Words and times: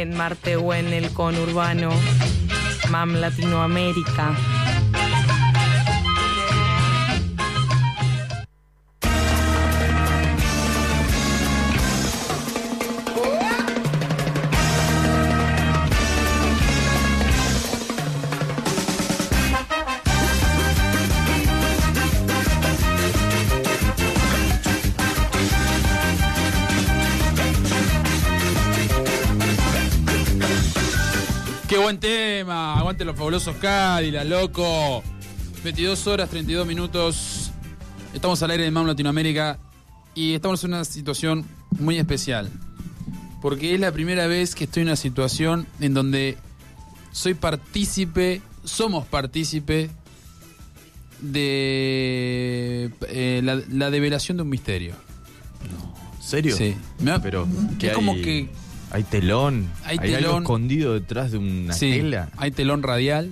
en 0.00 0.14
Marte 0.14 0.56
o 0.56 0.74
en 0.74 0.92
el 0.92 1.10
conurbano, 1.12 1.90
MAM 2.90 3.14
Latinoamérica. 3.14 4.36
Buen 31.86 32.00
tema. 32.00 32.80
Aguante 32.80 33.04
los 33.04 33.14
fabulosos 33.14 33.54
Cádiz, 33.58 34.12
la 34.12 34.24
loco. 34.24 35.04
22 35.62 36.04
horas, 36.08 36.28
32 36.28 36.66
minutos. 36.66 37.52
Estamos 38.12 38.42
al 38.42 38.50
aire 38.50 38.64
de 38.64 38.72
MAM 38.72 38.88
Latinoamérica 38.88 39.60
y 40.12 40.34
estamos 40.34 40.64
en 40.64 40.70
una 40.70 40.84
situación 40.84 41.44
muy 41.78 41.96
especial. 41.96 42.50
Porque 43.40 43.72
es 43.72 43.78
la 43.78 43.92
primera 43.92 44.26
vez 44.26 44.56
que 44.56 44.64
estoy 44.64 44.82
en 44.82 44.88
una 44.88 44.96
situación 44.96 45.68
en 45.78 45.94
donde 45.94 46.36
soy 47.12 47.34
partícipe, 47.34 48.42
somos 48.64 49.06
partícipe 49.06 49.88
de 51.20 52.90
eh, 53.10 53.42
la, 53.44 53.62
la 53.70 53.90
develación 53.92 54.38
de 54.38 54.42
un 54.42 54.48
misterio. 54.48 54.96
¿Serio? 56.20 56.56
Sí. 56.56 56.74
Me 56.98 57.20
Pero 57.20 57.44
es 57.44 57.78
¿qué 57.78 57.92
como 57.92 58.16
que 58.16 58.50
Hay 58.96 59.02
telón. 59.04 59.68
Hay 59.84 59.98
telón. 59.98 60.42
escondido 60.42 60.94
detrás 60.94 61.30
de 61.32 61.38
una 61.38 61.74
Sí, 61.74 61.90
tela. 61.92 62.30
hay 62.38 62.50
telón 62.50 62.82
radial. 62.82 63.30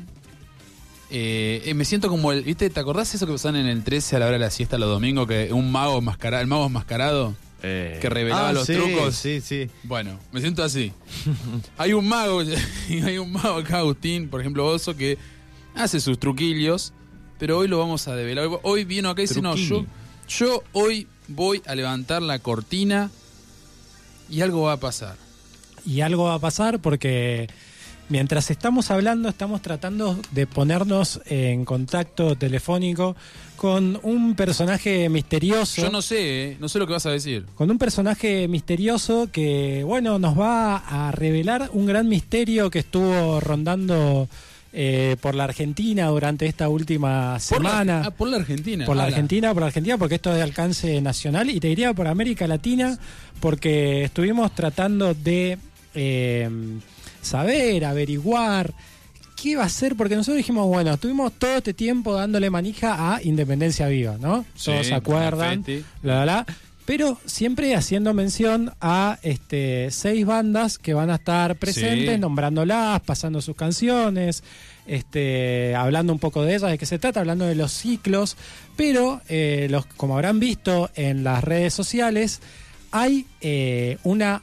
Eh, 1.11 1.63
eh, 1.67 1.75
me 1.75 1.85
siento 1.85 2.09
como 2.09 2.33
el. 2.33 2.43
¿Viste? 2.43 2.69
¿Te 2.71 2.81
acordás 2.81 3.15
eso 3.15 3.25
que 3.27 3.33
pasaban 3.33 3.57
en 3.57 3.67
el 3.67 3.83
13 3.83 4.17
a 4.17 4.19
la 4.19 4.27
hora 4.27 4.35
de 4.35 4.41
la 4.41 4.51
siesta 4.51 4.77
los 4.79 4.89
domingos? 4.89 5.27
Que 5.27 5.53
un 5.53 5.71
mago 5.73 5.99
enmascarado, 5.99 6.43
el 6.43 6.49
mago 6.49 6.67
enmascarado. 6.67 7.35
Eh, 7.63 7.99
Que 8.03 8.11
revelaba 8.11 8.51
ah, 8.51 8.53
los 8.53 8.67
sí, 8.67 8.75
trucos. 8.75 9.15
Sí, 9.15 9.41
sí. 9.41 9.71
Bueno, 9.85 10.19
me 10.33 10.41
siento 10.43 10.63
así. 10.63 10.93
hay 11.79 11.95
un 11.95 12.07
mago, 12.07 12.41
hay 12.91 13.17
un 13.19 13.33
mago 13.33 13.57
acá, 13.57 13.79
Agustín, 13.79 14.29
por 14.29 14.41
ejemplo, 14.43 14.67
Oso, 14.67 14.95
que 14.97 15.17
hace 15.75 15.99
sus 16.01 16.19
truquillos, 16.19 16.93
pero 17.39 17.57
hoy 17.59 17.69
lo 17.69 17.79
vamos 17.79 18.07
a 18.07 18.15
develar. 18.17 18.49
Hoy- 18.63 18.85
vino 18.85 19.09
acá 19.09 19.23
y 19.23 19.27
dice, 19.27 19.41
no, 19.41 19.55
yo 19.57 20.63
hoy 20.73 21.07
voy 21.29 21.63
a 21.67 21.75
levantar 21.75 22.21
la 22.21 22.39
cortina 22.39 23.11
y 24.29 24.41
algo 24.43 24.63
va 24.63 24.75
a 24.75 24.81
pasar. 24.81 25.17
Y 25.87 26.01
algo 26.01 26.25
va 26.25 26.35
a 26.35 26.39
pasar 26.39 26.79
porque 26.81 27.49
mientras 28.09 28.51
estamos 28.51 28.91
hablando 28.91 29.29
estamos 29.29 29.63
tratando 29.63 30.19
de 30.33 30.47
ponernos 30.47 31.21
en 31.27 31.65
contacto 31.65 32.37
telefónico 32.37 33.17
con 33.57 33.99
un 34.03 34.35
personaje 34.35 35.09
misterioso. 35.09 35.81
Yo 35.83 35.91
no 35.91 36.03
sé, 36.03 36.53
eh, 36.53 36.57
no 36.61 36.69
sé 36.69 36.79
lo 36.79 36.87
que 36.87 36.93
vas 36.93 37.07
a 37.07 37.11
decir. 37.11 37.47
Con 37.55 37.71
un 37.71 37.79
personaje 37.79 38.47
misterioso 38.49 39.29
que, 39.33 39.85
bueno, 39.85 40.19
nos 40.19 40.39
va 40.39 40.77
a 40.77 41.13
revelar 41.13 41.71
un 41.73 41.87
gran 41.87 42.09
misterio 42.09 42.69
que 42.71 42.81
estuvo 42.81 43.41
rondando 43.41 44.29
eh, 44.77 45.17
por 45.21 45.35
la 45.37 45.45
Argentina 45.45 46.07
durante 46.09 46.47
esta 46.47 46.69
última 46.69 47.39
Por 47.49 47.63
la- 47.63 47.71
semana. 47.71 48.03
ah, 48.07 48.11
por 48.11 48.29
la 48.29 48.37
Argentina. 48.39 48.85
Por 48.85 48.97
la 48.97 49.05
Ala. 49.05 49.13
Argentina, 49.15 49.55
por 49.55 49.61
la 49.63 49.69
Argentina, 49.69 49.97
porque 49.97 50.17
esto 50.17 50.31
es 50.31 50.37
de 50.37 50.43
alcance 50.43 51.01
nacional 51.01 51.49
y 51.49 51.61
te 51.61 51.69
diría 51.69 51.95
por 51.95 52.09
América 52.09 52.47
Latina, 52.49 52.99
porque 53.41 54.03
estuvimos 54.05 54.53
tratando 54.55 55.15
de 55.15 55.59
eh, 55.95 56.49
saber, 57.23 57.85
averiguar 57.85 58.73
qué 59.41 59.57
va 59.57 59.65
a 59.65 59.69
ser, 59.69 59.97
porque 59.97 60.17
nosotros 60.17 60.39
dijimos, 60.39 60.67
bueno, 60.69 60.95
estuvimos 60.95 61.33
todo 61.35 61.57
este 61.57 61.75
tiempo 61.75 62.15
dándole 62.15 62.51
manija 62.51 63.15
a 63.15 63.23
Independencia 63.23 63.89
Viva, 63.89 64.17
¿no? 64.21 64.45
Sí, 64.55 64.71
Todos 64.71 64.87
se 64.87 64.95
acuerdan, 64.95 65.65
bla. 66.03 66.47
Pero 66.87 67.19
siempre 67.25 67.75
haciendo 67.75 68.13
mención 68.13 68.73
a 68.79 69.19
este 69.23 69.91
seis 69.91 70.27
bandas 70.27 70.77
que 70.77 70.93
van 70.93 71.09
a 71.09 71.15
estar 71.15 71.57
presentes, 71.57 72.15
Sí. 72.15 72.21
nombrándolas, 72.21 73.01
pasando 73.01 73.41
sus 73.41 73.57
canciones, 73.57 74.45
este, 74.87 75.75
hablando 75.75 76.13
un 76.13 76.19
poco 76.19 76.43
de 76.43 76.55
ellas, 76.57 76.71
de 76.71 76.77
qué 76.77 76.85
se 76.85 76.99
trata, 76.99 77.21
hablando 77.21 77.47
de 77.47 77.55
los 77.55 77.73
ciclos, 77.73 78.37
pero 78.77 79.23
eh, 79.31 79.67
los, 79.71 79.87
como 79.87 80.15
habrán 80.15 80.41
visto 80.41 80.91
en 80.95 81.25
las 81.25 81.43
redes 81.43 81.73
sociales, 81.73 82.41
hay 82.91 83.25
eh, 83.41 83.97
una 84.05 84.43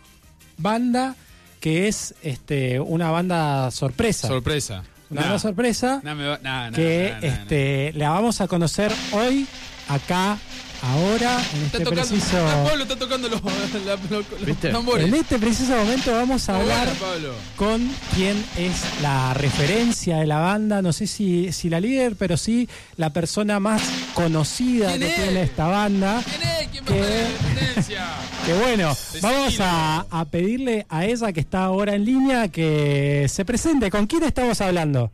banda 0.58 1.16
que 1.62 1.88
es 1.88 2.14
este, 2.24 2.80
una 2.82 3.10
banda 3.12 3.72
sorpresa. 3.72 4.28
Sorpresa. 4.28 4.84
una 5.10 5.22
banda 5.22 5.40
sorpresa 5.40 6.02
me 6.16 6.28
va- 6.28 6.40
que 6.76 7.14
este, 7.22 7.94
la 7.96 8.10
vamos 8.10 8.42
a 8.42 8.48
conocer 8.48 8.92
hoy, 9.14 9.46
acá, 9.88 10.38
ahora, 10.84 11.34
en 11.54 11.64
Está 11.66 11.78
este 11.78 11.84
tocando, 11.84 12.08
preciso... 12.10 12.38
está- 12.38 12.64
Pablo 12.64 12.84
está 12.84 12.96
tocando 12.98 13.30
los, 13.30 13.42
la- 13.86 13.96
los- 13.96 14.10
los 14.32 14.46
¿Viste? 14.46 14.70
tambores. 14.70 15.08
En 15.08 15.14
este 15.16 15.38
preciso 15.40 15.76
momento 15.76 16.12
vamos 16.12 16.48
a 16.50 16.60
hablar 16.60 16.86
buena, 16.88 17.00
Pablo. 17.00 17.34
con 17.56 17.88
quien 18.16 18.44
es 18.58 19.02
la 19.02 19.34
referencia 19.34 20.18
de 20.18 20.28
la 20.28 20.40
banda, 20.40 20.82
no 20.82 20.92
sé 20.94 21.08
si, 21.08 21.52
si 21.52 21.70
la 21.70 21.80
líder, 21.80 22.16
pero 22.18 22.38
sí 22.38 22.68
la 22.98 23.12
persona 23.12 23.60
más 23.60 23.82
conocida 24.14 24.88
¿Quién 24.90 25.02
que 25.02 25.08
es? 25.10 25.16
tiene 25.16 25.42
esta 25.44 25.68
banda. 25.68 26.24
¿Quién 26.26 26.42
es? 26.42 26.68
¿Quién 26.70 26.84
va 26.86 26.90
a 26.90 27.00
la 27.00 27.06
independencia? 27.30 28.06
Que 28.46 28.54
bueno, 28.54 28.92
vamos 29.22 29.60
a, 29.60 30.04
a 30.10 30.26
pedirle 30.26 30.88
a 30.90 31.06
ella 31.06 31.32
que 31.32 31.42
está 31.42 31.64
ahora 31.66 31.94
en 31.94 32.06
línea 32.06 32.48
que 32.48 33.28
se 33.30 33.46
presente. 33.46 33.92
¿Con 33.92 34.08
quién 34.08 34.24
estamos 34.24 34.60
hablando? 34.62 35.12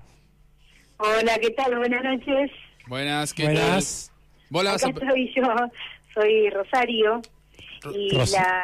Hola, 0.96 1.38
¿qué 1.42 1.50
tal? 1.52 1.76
Buenas 1.78 2.04
noches. 2.06 2.52
Buenas, 2.88 3.34
¿qué 3.34 3.44
Buenas. 3.44 4.06
tal? 4.08 4.17
Acá 4.52 4.72
a... 4.72 4.76
estoy 4.90 5.34
yo, 5.36 5.44
soy 6.14 6.50
Rosario. 6.50 7.22
Y 7.94 8.16
Ros- 8.16 8.32
la, 8.32 8.64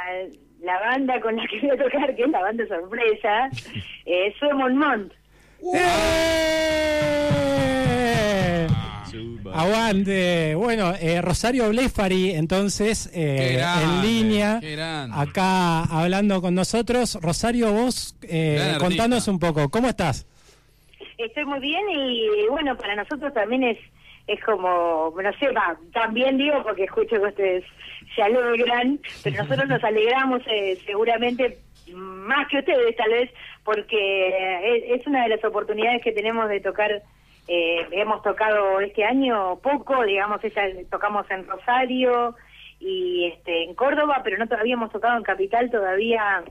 la 0.62 0.80
banda 0.80 1.20
con 1.22 1.36
la 1.36 1.46
que 1.48 1.60
voy 1.62 1.70
a 1.72 1.78
tocar, 1.78 2.16
que 2.16 2.24
es 2.24 2.30
la 2.30 2.42
banda 2.42 2.66
sorpresa, 2.68 3.50
es 4.06 4.36
Suemon 4.40 4.78
Mont. 4.78 5.12
¡Eh! 5.76 5.80
Aguante. 9.54 10.56
Bueno, 10.56 10.94
eh, 11.00 11.22
Rosario 11.22 11.70
Blefari, 11.70 12.32
entonces, 12.32 13.10
eh, 13.14 13.54
grande, 13.58 13.84
en 13.84 14.02
línea, 14.02 14.60
acá 15.14 15.84
hablando 15.84 16.42
con 16.42 16.56
nosotros. 16.56 17.20
Rosario, 17.22 17.72
vos 17.72 18.16
eh, 18.24 18.76
contanos 18.80 19.28
un 19.28 19.38
poco, 19.40 19.70
¿cómo 19.70 19.90
estás? 19.90 20.26
Estoy 21.20 21.46
muy 21.46 21.60
bien 21.60 21.84
y 21.92 22.28
bueno, 22.50 22.76
para 22.76 22.96
nosotros 22.96 23.32
también 23.34 23.64
es 23.64 23.78
es 24.28 24.42
como, 24.44 25.14
no 25.22 25.34
sé, 25.34 25.50
va, 25.52 25.76
también 25.92 26.38
digo 26.38 26.64
porque 26.64 26.86
escucho 26.86 27.18
que 27.22 27.28
ustedes 27.28 27.64
se 28.16 28.22
alegran, 28.24 29.00
pero 29.24 29.44
nosotros 29.44 29.68
nos 29.68 29.84
alegramos 29.84 30.42
eh, 30.48 30.78
seguramente 30.86 31.58
más 31.94 32.48
que 32.48 32.60
ustedes 32.60 32.96
tal 32.96 33.10
vez, 33.12 33.30
porque 33.66 34.28
es, 34.64 35.02
es 35.02 35.08
una 35.08 35.24
de 35.24 35.30
las 35.30 35.44
oportunidades 35.44 36.02
que 36.02 36.12
tenemos 36.14 36.48
de 36.48 36.62
tocar, 36.62 37.02
eh, 37.48 37.88
hemos 37.92 38.22
tocado 38.24 38.80
este 38.80 39.04
año 39.04 39.58
poco, 39.58 40.04
digamos, 40.06 40.42
esta- 40.44 40.62
tocamos 40.90 41.30
en 41.30 41.46
Rosario 41.46 42.36
y 42.80 43.26
este 43.34 43.66
en 43.66 43.76
Córdoba, 43.76 44.22
pero 44.24 44.38
no 44.38 44.48
todavía 44.48 44.74
hemos 44.76 44.92
tocado 44.92 45.18
en 45.18 45.24
Capital 45.24 45.70
todavía, 45.70 46.44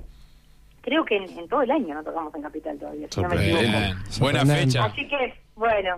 creo 0.83 1.05
que 1.07 1.17
en, 1.17 1.39
en 1.39 1.49
todo 1.49 1.63
el 1.63 1.71
año 1.71 1.95
no 1.95 2.05
tocamos 2.05 2.35
en 2.35 2.43
Capital 2.43 2.79
todavía, 2.79 3.07
si 3.11 3.21
no 3.23 3.29
me 3.31 3.37
equivoco. 3.37 3.63
Bien. 3.63 3.95
Buena 4.21 4.45
fecha. 4.45 4.85
Así 4.85 5.09
que, 5.09 5.35
bueno, 5.55 5.97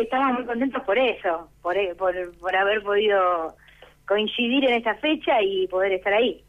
estamos 0.00 0.34
muy 0.34 0.46
contentos 0.46 0.82
por 0.84 0.98
eso, 0.98 1.48
por, 1.62 1.76
por, 1.96 2.14
por 2.38 2.56
haber 2.56 2.82
podido 2.82 3.54
coincidir 4.06 4.64
en 4.64 4.74
esta 4.74 4.94
fecha 4.96 5.42
y 5.42 5.66
poder 5.68 5.92
estar 5.92 6.12
ahí. 6.12 6.42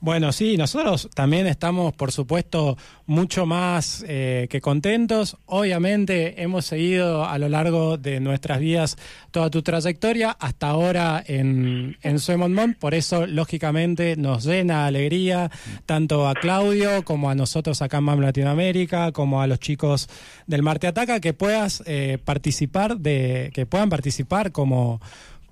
Bueno, 0.00 0.30
sí, 0.30 0.56
nosotros 0.56 1.08
también 1.12 1.48
estamos, 1.48 1.92
por 1.92 2.12
supuesto, 2.12 2.78
mucho 3.06 3.46
más 3.46 4.04
eh, 4.06 4.46
que 4.48 4.60
contentos. 4.60 5.36
Obviamente 5.46 6.40
hemos 6.40 6.66
seguido 6.66 7.24
a 7.24 7.36
lo 7.38 7.48
largo 7.48 7.98
de 7.98 8.20
nuestras 8.20 8.60
vidas 8.60 8.96
toda 9.32 9.50
tu 9.50 9.62
trayectoria, 9.62 10.30
hasta 10.38 10.68
ahora 10.68 11.20
en, 11.26 11.96
en 12.02 12.20
Suemon 12.20 12.54
Mont, 12.54 12.78
por 12.78 12.94
eso, 12.94 13.26
lógicamente, 13.26 14.14
nos 14.16 14.44
llena 14.44 14.86
alegría 14.86 15.50
tanto 15.84 16.28
a 16.28 16.34
Claudio 16.34 17.04
como 17.04 17.28
a 17.28 17.34
nosotros 17.34 17.82
acá 17.82 17.98
en 17.98 18.04
MAM 18.04 18.20
Latinoamérica, 18.20 19.10
como 19.10 19.42
a 19.42 19.48
los 19.48 19.58
chicos 19.58 20.08
del 20.46 20.62
Marte 20.62 20.86
Ataca, 20.86 21.18
que 21.18 21.34
puedas 21.34 21.82
eh, 21.86 22.18
participar 22.24 22.98
de, 22.98 23.50
que 23.52 23.66
puedan 23.66 23.88
participar 23.88 24.52
como 24.52 25.00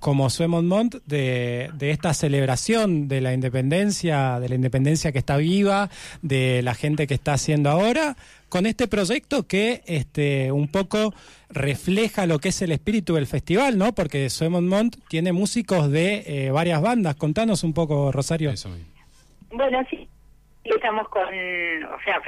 como 0.00 0.31
Suemon 0.31 0.69
Mont 0.69 0.96
de, 1.06 1.70
de 1.75 1.90
esta 1.90 2.14
celebración 2.14 3.08
de 3.08 3.20
la 3.20 3.32
independencia, 3.32 4.38
de 4.40 4.48
la 4.48 4.54
independencia 4.54 5.12
que 5.12 5.19
está 5.19 5.37
viva, 5.37 5.88
de 6.22 6.62
la 6.62 6.75
gente 6.75 7.06
que 7.06 7.14
está 7.14 7.34
haciendo 7.34 7.70
ahora, 7.70 8.16
con 8.48 8.66
este 8.66 8.88
proyecto 8.88 9.46
que 9.46 9.82
este, 9.87 10.52
un 10.52 10.69
poco 10.69 11.12
refleja 11.48 12.26
lo 12.26 12.38
que 12.38 12.48
es 12.50 12.62
el 12.62 12.72
espíritu 12.72 13.14
del 13.14 13.26
festival, 13.26 13.78
¿no? 13.78 13.93
Porque 13.93 14.31
Suemon 14.31 14.69
Mont 14.69 14.96
tiene 15.08 15.32
músicos 15.32 15.90
de 15.90 16.25
eh, 16.26 16.50
varias 16.50 16.81
bandas. 16.82 17.16
Contanos 17.16 17.64
un 17.64 17.72
poco, 17.72 18.12
Rosario. 18.12 18.50
Eso. 18.50 18.70
Bueno, 19.50 19.78
sí, 19.90 20.08
estamos 20.64 21.08
con, 21.08 21.22
o 21.25 22.00
sea, 22.04 22.20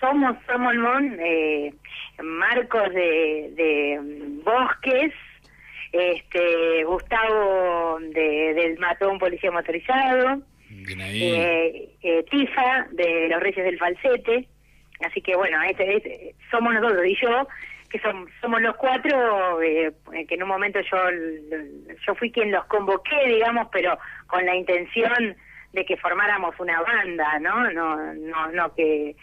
somos 0.00 0.36
somos 0.46 0.74
Mon, 0.74 1.16
eh, 1.20 1.74
Marcos 2.22 2.92
de, 2.94 3.52
de 3.56 4.00
Bosques, 4.44 5.12
este 5.94 6.84
Gustavo 6.84 7.98
de, 8.00 8.54
del 8.54 8.78
Matón 8.78 9.18
Policía 9.18 9.50
Motorizado, 9.50 10.40
eh, 11.22 11.88
eh, 12.02 12.24
Tifa 12.30 12.86
de 12.92 13.28
Los 13.28 13.40
Reyes 13.40 13.64
del 13.64 13.78
Falsete, 13.78 14.48
así 15.06 15.20
que 15.22 15.36
bueno, 15.36 15.62
este, 15.62 15.96
este, 15.96 16.34
somos 16.50 16.74
nosotros 16.74 17.06
y 17.06 17.16
yo, 17.22 17.46
que 17.90 18.00
som- 18.00 18.28
somos 18.40 18.60
los 18.60 18.74
cuatro, 18.76 19.62
eh, 19.62 19.92
que 20.28 20.34
en 20.34 20.42
un 20.42 20.48
momento 20.48 20.80
yo 20.80 20.98
yo 22.06 22.14
fui 22.16 22.30
quien 22.32 22.50
los 22.50 22.64
convoqué, 22.66 23.26
digamos, 23.28 23.68
pero 23.72 23.96
con 24.26 24.44
la 24.44 24.56
intención 24.56 25.36
de 25.72 25.84
que 25.84 25.96
formáramos 25.96 26.58
una 26.58 26.80
banda, 26.82 27.38
¿no? 27.40 27.70
No, 27.70 28.14
no, 28.14 28.48
no 28.52 28.74
que 28.74 29.14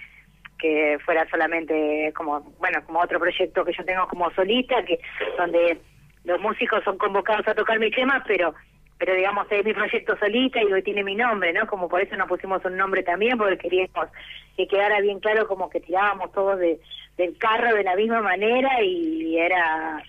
que 0.60 1.00
fuera 1.04 1.28
solamente 1.30 2.14
como 2.16 2.42
bueno 2.60 2.86
como 2.86 3.00
otro 3.00 3.20
proyecto 3.20 3.66
que 3.66 3.74
yo 3.74 3.84
tengo 3.84 4.08
como 4.08 4.30
solista 4.32 4.86
que 4.86 5.00
donde 5.36 5.80
los 6.24 6.40
músicos 6.40 6.84
son 6.84 6.98
convocados 6.98 7.48
a 7.48 7.56
tocar 7.56 7.80
mis 7.80 7.96
temas 7.96 8.24
pero 8.28 8.54
pero 8.98 9.16
digamos 9.16 9.48
es 9.50 9.66
mi 9.66 9.74
proyecto 9.74 10.16
solista 10.18 10.62
y 10.62 10.72
hoy 10.72 10.84
tiene 10.84 11.04
mi 11.04 11.16
nombre 11.16 11.52
no 11.54 11.66
como 11.68 11.90
por 11.90 12.02
eso 12.02 12.16
nos 12.16 12.28
pusimos 12.28 12.64
un 12.66 12.78
nombre 12.78 13.04
también 13.04 13.38
porque 13.38 13.58
queríamos 13.58 14.08
que 14.56 14.68
quedara 14.68 15.02
bien 15.02 15.20
claro 15.20 15.48
como 15.48 15.70
que 15.70 15.80
tirábamos 15.80 16.32
todos 16.32 16.60
de, 16.60 16.80
del 17.18 17.38
carro 17.38 17.76
de 17.76 17.84
la 17.84 17.96
misma 17.96 18.22
manera 18.22 18.82
y 18.84 19.38
era 19.38 20.04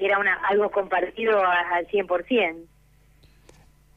era 0.00 0.18
una 0.18 0.34
algo 0.48 0.70
compartido 0.70 1.42
al 1.42 1.86
100% 1.88 2.56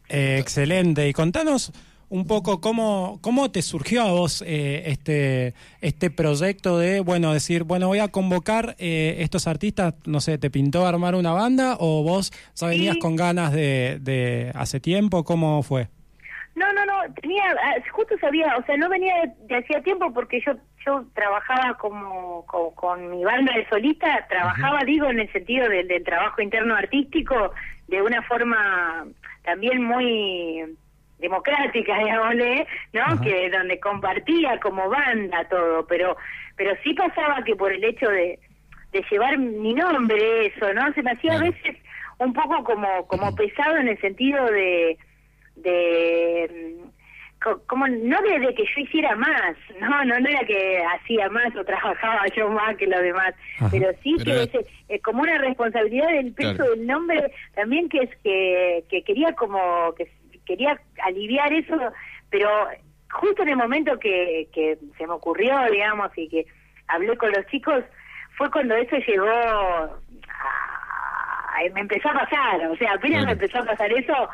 Eh, 0.08 0.38
excelente. 0.40 1.08
Y 1.08 1.14
contanos 1.14 1.72
un 2.10 2.26
poco 2.26 2.60
cómo, 2.60 3.20
cómo 3.22 3.52
te 3.52 3.62
surgió 3.62 4.02
a 4.02 4.12
vos 4.12 4.44
eh, 4.46 4.84
este, 4.88 5.54
este 5.82 6.10
proyecto 6.10 6.80
de, 6.80 7.02
bueno, 7.02 7.34
decir, 7.34 7.64
bueno, 7.64 7.88
voy 7.88 8.00
a 8.00 8.08
convocar 8.08 8.76
eh, 8.80 9.18
estos 9.20 9.46
artistas, 9.48 9.94
no 10.06 10.20
sé, 10.20 10.38
¿te 10.38 10.50
pintó 10.50 10.86
armar 10.88 11.14
una 11.16 11.32
banda 11.32 11.76
o 11.80 12.04
vos 12.04 12.32
ya 12.56 12.68
venías 12.68 12.96
Sí. 12.96 13.00
con 13.00 13.16
ganas 13.16 13.52
de, 13.54 14.00
de 14.02 14.52
hace 14.56 14.80
tiempo? 14.80 15.24
¿Cómo 15.24 15.62
fue? 15.64 15.88
No, 16.56 16.66
no, 16.74 16.86
no, 16.86 17.14
tenía, 17.22 17.44
ah, 17.64 17.76
justo 17.92 18.16
sabía, 18.20 18.58
o 18.58 18.66
sea, 18.66 18.76
no 18.76 18.90
venía 18.90 19.14
de, 19.22 19.32
de 19.48 19.58
hacía 19.64 19.82
tiempo 19.82 20.12
porque 20.14 20.42
yo 20.46 20.54
yo 20.86 21.06
trabajaba 21.14 21.78
como, 21.78 22.46
co- 22.46 22.74
con, 22.74 23.12
mi 23.12 23.24
banda 23.24 23.54
de 23.54 23.68
solista, 23.68 24.26
trabajaba, 24.30 24.80
digo, 24.86 25.08
en 25.08 25.20
el 25.20 25.32
sentido 25.32 25.68
del, 25.68 25.88
del 25.90 26.04
trabajo 26.06 26.42
interno 26.42 26.74
artístico 26.74 27.52
de 27.90 28.02
una 28.02 28.24
forma 28.24 29.06
también 29.44 29.84
muy 29.84 30.64
democrática, 31.20 31.98
digámosle, 32.00 32.66
¿no? 32.94 33.02
Ajá. 33.02 33.22
Que 33.22 33.50
donde 33.50 33.80
compartía 33.80 34.60
como 34.60 34.90
banda 34.90 35.44
todo, 35.50 35.86
pero 35.88 36.16
pero 36.56 36.76
sí 36.84 36.94
pasaba 36.94 37.44
que 37.44 37.56
por 37.56 37.72
el 37.72 37.84
hecho 37.84 38.10
de, 38.10 38.38
de 38.92 39.06
llevar 39.10 39.38
mi 39.38 39.74
nombre 39.74 40.48
eso, 40.48 40.74
¿no? 40.74 40.92
Se 40.94 41.02
me 41.04 41.12
hacía 41.12 41.34
a 41.36 41.40
veces 41.40 41.76
un 42.18 42.34
poco 42.34 42.64
como 42.64 43.08
como 43.08 43.36
pesado 43.36 43.78
en 43.78 43.88
el 43.90 44.00
sentido 44.02 44.46
de 44.48 44.98
de 45.56 46.50
mm, 46.84 46.90
co- 47.44 47.62
como 47.68 47.88
no 47.88 48.18
de, 48.22 48.40
de 48.40 48.54
que 48.56 48.64
yo 48.64 48.82
hiciera 48.82 49.16
más, 49.16 49.56
no, 49.80 50.06
no, 50.06 50.20
no 50.20 50.30
era 50.30 50.42
que 50.46 50.82
hacía 50.96 51.30
más 51.30 51.56
o 51.56 51.64
trabajaba 51.64 52.26
yo 52.36 52.50
más 52.50 52.76
que 52.78 52.88
los 52.88 53.02
demás, 53.02 53.34
Ajá. 53.58 53.70
pero 53.72 53.92
sí 54.04 54.16
Pero 54.24 54.48
que 54.52 54.60
es- 54.60 54.66
eh, 54.90 55.00
como 55.02 55.22
una 55.22 55.38
responsabilidad 55.38 56.10
del 56.10 56.34
peso 56.34 56.56
Claro. 56.56 56.72
del 56.76 56.88
nombre 56.88 57.32
también 57.56 57.90
que 57.90 58.00
es 58.00 58.10
que, 58.24 58.84
que 58.90 59.04
quería 59.04 59.34
como 59.34 59.94
que 59.96 60.10
quería 60.50 60.80
aliviar 61.04 61.54
eso, 61.54 61.78
pero 62.30 62.50
justo 63.12 63.44
en 63.44 63.50
el 63.50 63.56
momento 63.58 64.00
que, 64.00 64.48
que 64.54 64.78
se 64.98 65.06
me 65.08 65.14
ocurrió, 65.14 65.54
digamos, 65.72 66.12
y 66.18 66.28
que 66.28 66.46
hablé 66.88 67.16
con 67.18 67.32
los 67.32 67.46
chicos, 67.48 67.84
fue 68.38 68.50
cuando 68.52 68.76
eso 68.76 68.96
llegó 68.98 69.30
a- 69.30 69.90
me 71.74 71.82
empezó 71.82 72.10
a 72.10 72.14
pasar, 72.14 72.66
o 72.68 72.76
sea, 72.78 72.94
apenas 72.94 73.26
me 73.26 73.32
empezó 73.34 73.60
a 73.60 73.66
pasar 73.66 73.92
eso, 73.92 74.30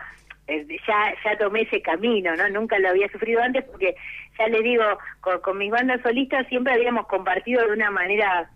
eh, 0.48 0.66
ya 0.88 1.14
ya 1.24 1.38
tomé 1.38 1.62
ese 1.62 1.82
camino, 1.82 2.36
¿no? 2.36 2.48
Nunca 2.50 2.78
lo 2.80 2.90
había 2.90 3.08
sufrido 3.10 3.42
antes 3.42 3.64
porque, 3.66 3.96
ya 4.38 4.48
les 4.48 4.64
digo, 4.64 4.84
con, 5.22 5.40
con 5.42 5.58
mis 5.58 5.72
bandas 5.72 6.02
solistas 6.02 6.48
siempre 6.48 6.74
habíamos 6.74 7.08
compartido 7.08 7.66
de 7.66 7.74
una 7.74 7.90
manera 7.90 8.50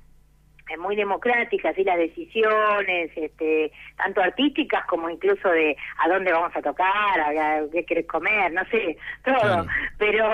muy 0.78 0.96
democrática, 0.96 1.70
así 1.70 1.84
las 1.84 1.98
decisiones, 1.98 3.12
este, 3.16 3.72
tanto 3.98 4.22
artísticas 4.22 4.86
como 4.86 5.10
incluso 5.10 5.50
de 5.50 5.76
a 6.04 6.08
dónde 6.10 6.32
vamos 6.32 6.52
a 6.56 6.62
tocar, 6.62 7.20
a, 7.20 7.62
qué 7.72 7.86
querés 7.86 8.06
comer, 8.08 8.52
no 8.54 8.62
sé, 8.72 8.98
todo. 9.26 9.66
Pero, 9.98 10.26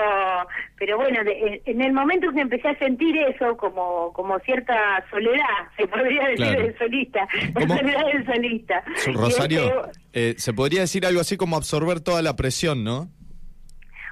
pero 0.78 0.96
bueno, 0.96 1.22
de- 1.24 1.62
en 1.64 1.80
el 1.82 1.92
momento 1.92 2.30
que 2.32 2.40
empecé 2.40 2.68
a 2.68 2.78
sentir 2.78 3.16
eso 3.16 3.56
como, 3.56 4.12
como 4.12 4.38
cierta 4.40 5.04
soledad, 5.10 5.42
se 5.76 5.86
podría 5.86 6.22
decir 6.28 6.36
Claro. 6.46 6.62
del 6.62 6.78
solista, 6.78 7.28
soledad 7.54 8.06
del 8.12 8.26
solista. 8.26 8.84
Y 9.06 9.12
Rosario, 9.12 9.86
este, 9.86 10.30
eh, 10.30 10.34
se 10.38 10.52
podría 10.52 10.80
decir 10.82 11.06
algo 11.06 11.20
así 11.20 11.36
como 11.36 11.56
absorber 11.56 12.00
toda 12.00 12.22
la 12.22 12.36
presión, 12.36 12.84
¿no? 12.84 13.08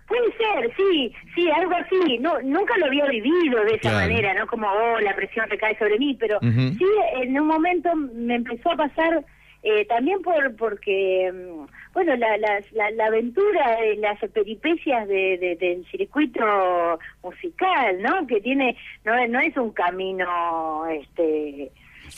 Puede 0.06 0.32
ser, 0.36 0.70
sí, 0.76 1.12
sí, 1.34 1.50
algo 1.50 1.72
así. 1.74 2.18
No, 2.18 2.38
nunca 2.42 2.76
lo 2.78 2.86
había 2.86 3.06
vivido 3.06 3.64
de 3.64 3.70
esa 3.76 3.90
Claro. 3.90 3.96
manera, 4.08 4.34
¿no? 4.34 4.46
Como, 4.46 4.66
oh, 4.68 5.00
la 5.00 5.14
presión 5.16 5.48
recae 5.48 5.78
sobre 5.78 5.98
mí, 5.98 6.14
pero 6.20 6.38
sí, 6.40 6.86
en 7.22 7.40
un 7.40 7.46
momento 7.46 7.94
me 7.96 8.34
empezó 8.36 8.72
a 8.72 8.76
pasar 8.76 9.24
eh, 9.66 9.86
también 9.86 10.20
por 10.20 10.54
porque, 10.56 11.32
mm, 11.32 11.64
bueno, 11.94 12.14
la, 12.16 12.36
la, 12.36 12.60
la, 12.72 12.90
la 12.90 13.06
aventura, 13.06 13.78
eh, 13.82 13.96
las 13.96 14.18
peripecias 14.30 15.08
de, 15.08 15.38
de- 15.38 15.56
del 15.56 15.86
circuito 15.86 16.98
musical, 17.22 18.02
¿no? 18.02 18.26
Que 18.26 18.42
tiene, 18.42 18.76
no, 19.06 19.14
es- 19.16 19.30
no 19.30 19.40
es 19.40 19.56
un 19.56 19.70
camino, 19.72 20.84
este 20.86 21.70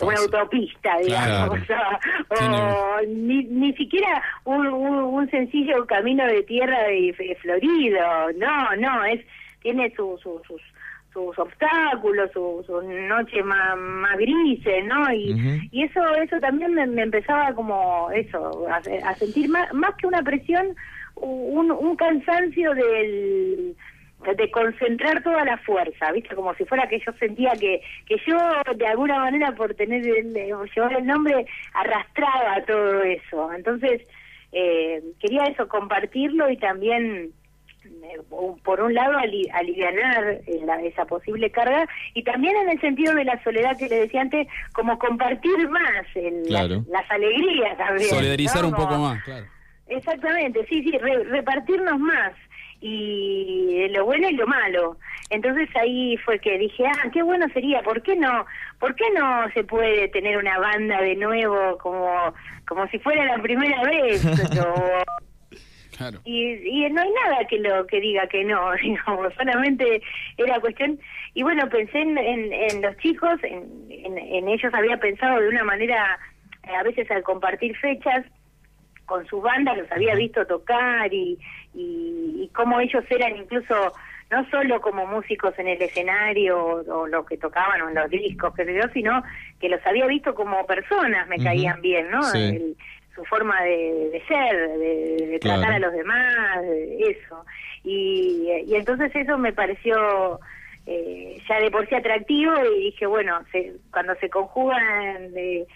una 0.02 0.16
autopista, 0.18 0.98
digamos, 0.98 1.58
o, 2.30 3.00
ni, 3.08 3.44
ni 3.44 3.72
siquiera 3.74 4.22
un, 4.44 4.66
un, 4.66 4.96
un 4.98 5.30
sencillo 5.30 5.86
camino 5.86 6.26
de 6.26 6.42
tierra 6.42 6.88
f- 6.90 7.36
florido, 7.42 8.00
no, 8.36 8.76
no, 8.76 9.04
es 9.04 9.20
tiene 9.62 9.92
su, 9.96 10.18
su- 10.22 10.40
sus 10.46 10.60
sus 11.12 11.38
obstáculos, 11.38 12.30
su- 12.34 12.62
sus 12.66 12.84
noches 12.84 13.42
más, 13.42 13.74
más 13.78 14.18
grises, 14.18 14.84
¿no? 14.84 15.10
Y, 15.14 15.68
y 15.72 15.82
eso 15.84 16.00
eso 16.16 16.38
también 16.40 16.74
me, 16.74 16.86
me 16.86 17.02
empezaba 17.04 17.54
como 17.54 18.10
eso, 18.10 18.66
a, 18.68 18.76
a 19.08 19.14
sentir 19.14 19.48
más, 19.48 19.72
más 19.72 19.94
que 19.96 20.06
una 20.06 20.22
presión, 20.22 20.76
un, 21.14 21.70
un 21.70 21.96
cansancio 21.96 22.74
del 22.74 23.74
de 24.34 24.50
concentrar 24.50 25.22
toda 25.22 25.44
la 25.44 25.58
fuerza, 25.58 26.10
¿viste? 26.12 26.34
Como 26.34 26.54
si 26.54 26.64
fuera 26.64 26.88
que 26.88 26.98
yo 27.00 27.12
sentía 27.18 27.52
que, 27.52 27.80
que 28.06 28.16
yo, 28.26 28.36
de 28.74 28.86
alguna 28.86 29.18
manera, 29.20 29.52
por 29.52 29.74
tener 29.74 30.06
el, 30.06 30.32
llevar 30.34 30.92
el 30.94 31.06
nombre, 31.06 31.46
arrastraba 31.74 32.62
todo 32.66 33.02
eso. 33.02 33.52
Entonces, 33.52 34.02
eh, 34.52 35.02
quería 35.20 35.44
eso, 35.44 35.68
compartirlo 35.68 36.48
y 36.50 36.56
también, 36.56 37.32
eh, 37.84 38.18
por 38.64 38.80
un 38.80 38.94
lado, 38.94 39.18
ali, 39.18 39.46
alivianar 39.52 40.40
eh, 40.46 40.60
la- 40.64 40.82
esa 40.82 41.04
posible 41.04 41.50
carga 41.50 41.86
y 42.14 42.22
también 42.22 42.56
en 42.56 42.70
el 42.70 42.80
sentido 42.80 43.14
de 43.14 43.24
la 43.24 43.42
soledad 43.44 43.76
que 43.78 43.88
le 43.88 44.00
decía 44.00 44.22
antes, 44.22 44.48
como 44.72 44.98
compartir 44.98 45.68
más 45.68 46.04
el- 46.14 46.42
las- 46.50 46.66
Claro. 46.66 46.84
las, 46.88 47.10
alegrías 47.10 47.76
también. 47.76 48.08
Solidarizar 48.08 48.62
¿no? 48.62 48.68
un 48.68 48.74
poco 48.74 48.96
más, 48.98 49.22
claro. 49.24 49.46
Exactamente, 49.88 50.66
sí, 50.68 50.82
sí, 50.82 50.98
re- 50.98 51.22
repartirnos 51.24 51.98
más 52.00 52.32
y 52.80 53.88
lo 53.90 54.04
bueno 54.04 54.28
y 54.28 54.34
lo 54.34 54.46
malo. 54.46 54.96
Entonces 55.30 55.68
ahí 55.76 56.16
fue 56.18 56.38
que 56.38 56.58
dije, 56.58 56.84
ah, 56.86 57.08
qué 57.12 57.22
bueno 57.22 57.46
sería, 57.52 57.82
¿por 57.82 58.02
qué 58.02 58.14
no? 58.16 58.46
¿Por 58.78 58.94
qué 58.94 59.04
no 59.18 59.50
se 59.54 59.64
puede 59.64 60.08
tener 60.08 60.36
una 60.36 60.58
banda 60.58 61.00
de 61.00 61.16
nuevo 61.16 61.78
como 61.78 62.32
como 62.68 62.86
si 62.88 62.98
fuera 62.98 63.24
la 63.24 63.42
primera 63.42 63.82
vez? 63.84 64.24
O- 64.60 65.04
Claro. 65.96 66.20
y, 66.26 66.52
y 66.84 66.90
no 66.90 67.00
hay 67.00 67.08
nada 67.24 67.46
que 67.48 67.58
lo 67.58 67.86
que 67.86 67.98
diga 68.00 68.26
que 68.26 68.44
no, 68.44 68.70
digamos, 68.82 69.32
solamente 69.32 70.02
era 70.36 70.60
cuestión 70.60 71.00
y 71.32 71.42
bueno 71.42 71.66
pensé 71.70 71.98
en, 72.00 72.18
en, 72.18 72.52
en 72.52 72.82
los 72.82 72.94
chicos, 72.98 73.42
en, 73.42 73.64
en, 73.88 74.18
en 74.18 74.46
ellos 74.46 74.74
había 74.74 74.98
pensado 74.98 75.40
de 75.40 75.48
una 75.48 75.64
manera, 75.64 76.18
a 76.78 76.82
veces 76.82 77.10
al 77.10 77.22
compartir 77.22 77.74
fechas 77.78 78.26
con 79.06 79.26
su 79.26 79.40
banda 79.40 79.74
los 79.74 79.90
había 79.90 80.14
visto 80.14 80.46
tocar 80.46 81.12
y, 81.12 81.38
y, 81.74 82.42
y 82.44 82.50
cómo 82.54 82.80
ellos 82.80 83.04
eran 83.08 83.36
incluso 83.36 83.92
no 84.30 84.44
solo 84.50 84.80
como 84.80 85.06
músicos 85.06 85.56
en 85.58 85.68
el 85.68 85.80
escenario 85.80 86.58
o, 86.58 87.00
o 87.02 87.06
lo 87.06 87.24
que 87.24 87.38
tocaban 87.38 87.80
o 87.82 87.88
en 87.88 87.94
los 87.94 88.10
discos, 88.10 88.52
que 88.54 88.64
yo, 88.74 88.82
sino 88.92 89.22
que 89.60 89.68
los 89.68 89.84
había 89.86 90.06
visto 90.06 90.34
como 90.34 90.66
personas, 90.66 91.28
me 91.28 91.38
caían 91.38 91.80
bien, 91.80 92.10
¿no? 92.10 92.22
Sí. 92.24 92.38
El- 92.38 92.76
su 93.14 93.24
forma 93.24 93.58
de, 93.62 94.10
de 94.12 94.22
ser, 94.28 94.78
de, 94.78 95.26
de 95.26 95.38
tratar 95.38 95.72
a 95.72 95.78
los 95.78 95.90
demás, 95.90 96.60
de 96.60 96.98
eso. 97.12 97.46
Y, 97.82 98.46
y 98.66 98.74
entonces 98.74 99.10
eso 99.16 99.38
me 99.38 99.54
pareció 99.54 100.38
eh, 100.84 101.40
ya 101.48 101.58
de 101.58 101.70
por 101.70 101.88
sí 101.88 101.94
atractivo 101.94 102.52
y 102.76 102.84
dije, 102.90 103.06
bueno, 103.06 103.40
se, 103.52 103.72
cuando 103.90 104.14
se 104.16 104.28
conjugan 104.28 105.32
de, 105.32 105.66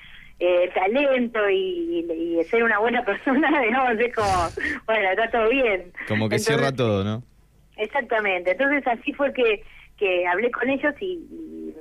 eh, 0.40 0.70
talento 0.74 1.38
y, 1.50 2.06
y 2.10 2.44
ser 2.44 2.64
una 2.64 2.78
buena 2.78 3.04
persona, 3.04 3.60
digamos, 3.60 4.00
es 4.00 4.14
como, 4.14 4.48
bueno, 4.86 5.10
está 5.10 5.30
todo 5.30 5.48
bien. 5.50 5.92
Como 6.08 6.28
que 6.28 6.36
Entonces, 6.36 6.46
cierra 6.46 6.72
todo, 6.72 7.04
¿no? 7.04 7.22
exactamente. 7.76 8.52
Entonces 8.52 8.86
así 8.86 9.12
fue 9.12 9.32
que, 9.32 9.62
que 9.96 10.26
hablé 10.26 10.50
con 10.50 10.68
ellos 10.68 10.94
y, 11.00 11.12
y, 11.30 11.74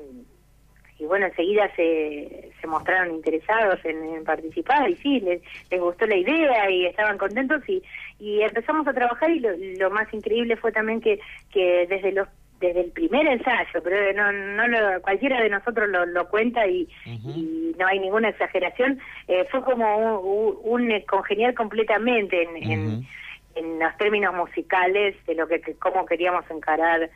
y 0.99 1.05
bueno, 1.05 1.27
enseguida 1.27 1.73
se, 1.75 2.51
se 2.59 2.67
mostraron 2.67 3.15
interesados 3.15 3.79
en, 3.85 4.03
en 4.03 4.23
participar 4.23 4.89
y 4.89 4.95
sí, 4.97 5.19
les, 5.21 5.41
les 5.71 5.79
gustó 5.79 6.05
la 6.05 6.15
idea 6.17 6.69
y 6.69 6.85
estaban 6.85 7.17
contentos 7.17 7.61
y, 7.67 7.81
y 8.19 8.41
empezamos 8.41 8.85
a 8.87 8.93
trabajar 8.93 9.29
y 9.31 9.39
lo, 9.39 9.49
lo 9.55 9.89
más 9.89 10.13
increíble 10.13 10.57
fue 10.57 10.71
también 10.71 10.99
que, 10.99 11.19
que 11.51 11.87
desde 11.89 12.11
los 12.11 12.27
desde 12.59 12.81
el 12.81 12.91
primer 12.91 13.25
ensayo, 13.27 13.81
pero 13.83 14.13
no, 14.13 14.31
no 14.31 14.67
lo, 14.67 15.01
cualquiera 15.01 15.41
de 15.41 15.49
nosotros 15.49 15.89
lo, 15.89 16.05
lo 16.05 16.27
cuenta 16.29 16.67
y, 16.67 16.87
y 17.05 17.75
no 17.77 17.87
hay 17.87 17.99
ninguna 17.99 18.29
exageración, 18.29 18.99
eh, 19.27 19.45
fue 19.49 19.63
como 19.63 20.19
un, 20.19 20.57
un, 20.63 20.91
un 20.91 21.01
congeniar 21.01 21.53
completamente 21.53 22.43
en, 22.43 22.71
en, 22.71 23.07
en 23.55 23.79
los 23.79 23.97
términos 23.97 24.33
musicales 24.33 25.15
de 25.25 25.35
lo 25.35 25.47
que, 25.47 25.61
que 25.61 25.75
cómo 25.75 26.05
queríamos 26.05 26.43
encarar 26.51 27.09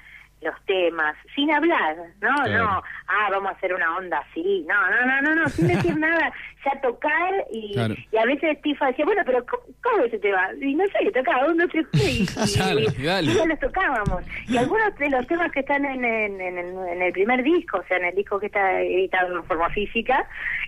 los 0.43 0.55
temas, 0.65 1.15
sin 1.35 1.51
hablar, 1.51 1.95
¿no? 2.21 2.35
Claro. 2.43 2.63
No, 2.63 2.83
ah, 3.07 3.27
vamos 3.31 3.51
a 3.51 3.55
hacer 3.55 3.73
una 3.73 3.97
onda 3.97 4.19
así, 4.29 4.65
no, 4.67 4.75
no, 4.91 5.05
no, 5.05 5.21
no, 5.21 5.35
no, 5.41 5.49
sin 5.49 5.67
decir 5.67 5.97
nada, 5.97 6.31
ya 6.65 6.81
tocar 6.81 7.33
y, 7.51 7.73
Claro. 7.73 7.95
y 8.11 8.17
a 8.17 8.25
veces 8.25 8.61
Tifa 8.61 8.87
decía, 8.87 9.05
bueno, 9.05 9.21
pero 9.25 9.45
¿cómo, 9.45 9.63
cómo 9.81 10.07
se 10.09 10.19
te 10.19 10.31
va? 10.31 10.49
Y 10.61 10.75
no 10.75 10.83
sé, 10.87 11.11
tocaba 11.11 11.45
uno, 11.47 11.65
tres, 11.67 11.85
y, 11.93 12.23
y, 13.01 13.03
dale. 13.05 13.33
ya 13.33 13.45
los 13.45 13.59
tocábamos. 13.59 14.23
Y 14.47 14.57
algunos 14.57 14.95
de 14.97 15.09
los 15.09 15.25
temas 15.27 15.51
que 15.51 15.61
están 15.61 15.85
en, 15.85 16.03
en, 16.05 16.39
en 16.41 16.57
el, 16.57 16.87
en 16.87 17.01
el 17.01 17.11
primer 17.13 17.43
disco, 17.43 17.79
o 17.79 17.83
sea, 17.87 17.97
en 17.97 18.05
el 18.05 18.15
disco 18.15 18.39
que 18.39 18.47
está 18.47 18.81
editado 18.81 19.35
en 19.35 19.43
forma 19.45 19.69
física, 19.69 20.27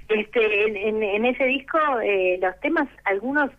este, 0.10 0.68
en, 0.68 0.76
en, 0.78 1.04
en 1.04 1.26
ese 1.26 1.46
disco, 1.46 1.80
eh, 2.04 2.38
los 2.42 2.60
temas, 2.60 2.88
algunos 3.06 3.50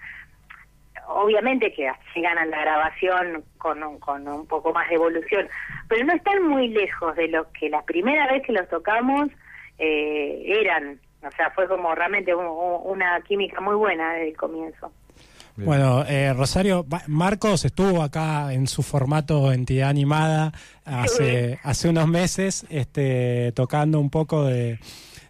obviamente 1.09 1.73
que 1.73 1.91
llegan 2.15 2.39
a 2.39 2.47
la 2.47 2.61
grabación 2.61 3.45
con 3.59 3.83
un, 3.83 3.99
con 3.99 4.27
un 4.29 4.47
poco 4.47 4.73
más 4.73 4.89
de 4.89 4.95
evolución, 4.97 5.49
pero 5.89 6.05
no 6.05 6.15
están 6.15 6.43
muy 6.49 6.69
lejos 6.69 7.15
de 7.17 7.29
lo 7.29 7.51
que 7.53 7.69
la 7.71 7.83
primera 7.83 8.27
vez 8.33 8.43
que 8.47 8.53
los 8.53 8.69
tocamos 8.69 9.29
eh, 9.79 10.43
eran. 10.61 10.99
O 11.23 11.31
sea, 11.33 11.51
fue 11.51 11.67
como 11.69 11.95
realmente 11.95 12.35
un- 12.35 12.47
un- 12.47 12.81
una 12.85 13.21
química 13.23 13.61
muy 13.61 13.75
buena 13.75 14.13
desde 14.15 14.29
el 14.31 14.37
comienzo. 14.37 14.93
Bueno, 15.59 16.05
eh, 16.07 16.35
Rosario, 16.35 16.85
Ma- 16.91 17.03
Marcos 17.07 17.65
estuvo 17.65 18.03
acá 18.03 18.53
en 18.53 18.67
su 18.67 18.83
formato 18.83 19.51
entidad 19.53 19.89
animada 19.89 20.53
hace, 20.85 21.59
hace 21.63 21.89
unos 21.89 22.07
meses, 22.09 22.67
este, 22.69 23.53
tocando 23.53 23.99
un 23.99 24.11
poco 24.11 24.45
de, 24.45 24.79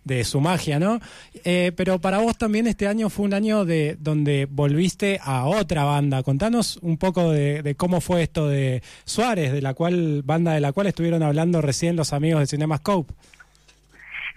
de 0.06 0.22
su 0.22 0.40
magia, 0.40 0.78
¿no? 0.78 1.00
Eh, 1.44 1.72
pero 1.76 1.98
para 1.98 2.18
vos 2.18 2.38
también 2.38 2.68
este 2.68 2.86
año 2.86 3.10
fue 3.10 3.26
un 3.26 3.34
año 3.34 3.64
de 3.64 3.96
donde 3.98 4.46
volviste 4.48 5.18
a 5.20 5.46
otra 5.46 5.82
banda. 5.82 6.22
Contanos 6.22 6.76
un 6.76 6.96
poco 6.96 7.32
de, 7.32 7.74
cómo 7.76 8.00
fue 8.00 8.22
esto 8.22 8.48
de 8.48 8.82
Suárez, 9.04 9.52
de 9.52 9.60
la 9.60 9.74
cual 9.74 10.22
banda 10.24 10.54
de 10.54 10.60
la 10.60 10.72
cual 10.72 10.86
estuvieron 10.86 11.24
hablando 11.24 11.60
recién 11.60 11.96
los 11.96 12.12
amigos 12.12 12.40
de 12.40 12.46
CinemaScope. 12.46 13.12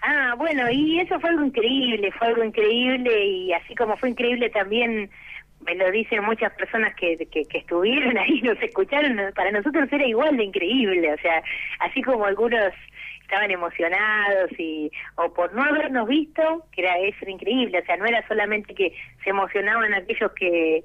Ah, 0.02 0.34
bueno, 0.36 0.68
y 0.70 0.98
eso 0.98 1.20
fue 1.20 1.30
algo 1.30 1.44
increíble, 1.44 2.10
fue 2.18 2.26
algo 2.26 2.42
increíble 2.42 3.26
y 3.26 3.52
así 3.52 3.74
como 3.76 3.96
fue 3.96 4.10
increíble 4.10 4.50
también, 4.50 5.08
me 5.64 5.74
lo 5.76 5.88
dicen 5.92 6.24
muchas 6.24 6.52
personas 6.54 6.96
que, 6.96 7.16
que, 7.30 7.44
que 7.44 7.58
estuvieron 7.58 8.18
ahí, 8.18 8.40
nos 8.42 8.60
escucharon, 8.60 9.20
para 9.36 9.52
nosotros 9.52 9.88
era 9.92 10.04
igual 10.04 10.36
de 10.36 10.44
increíble, 10.44 11.12
o 11.12 11.18
sea, 11.18 11.44
así 11.78 12.02
como 12.02 12.24
algunos 12.24 12.72
estaban 13.30 13.50
emocionados 13.50 14.50
y 14.58 14.90
o 15.14 15.32
por 15.32 15.54
no 15.54 15.62
habernos 15.62 16.08
visto, 16.08 16.64
que 16.72 16.82
era 16.82 16.98
eso 16.98 17.18
era 17.22 17.30
increíble, 17.30 17.78
o 17.78 17.84
sea, 17.84 17.96
no 17.96 18.06
era 18.06 18.26
solamente 18.26 18.74
que 18.74 18.92
se 19.22 19.30
emocionaban 19.30 19.94
aquellos 19.94 20.32
que 20.32 20.82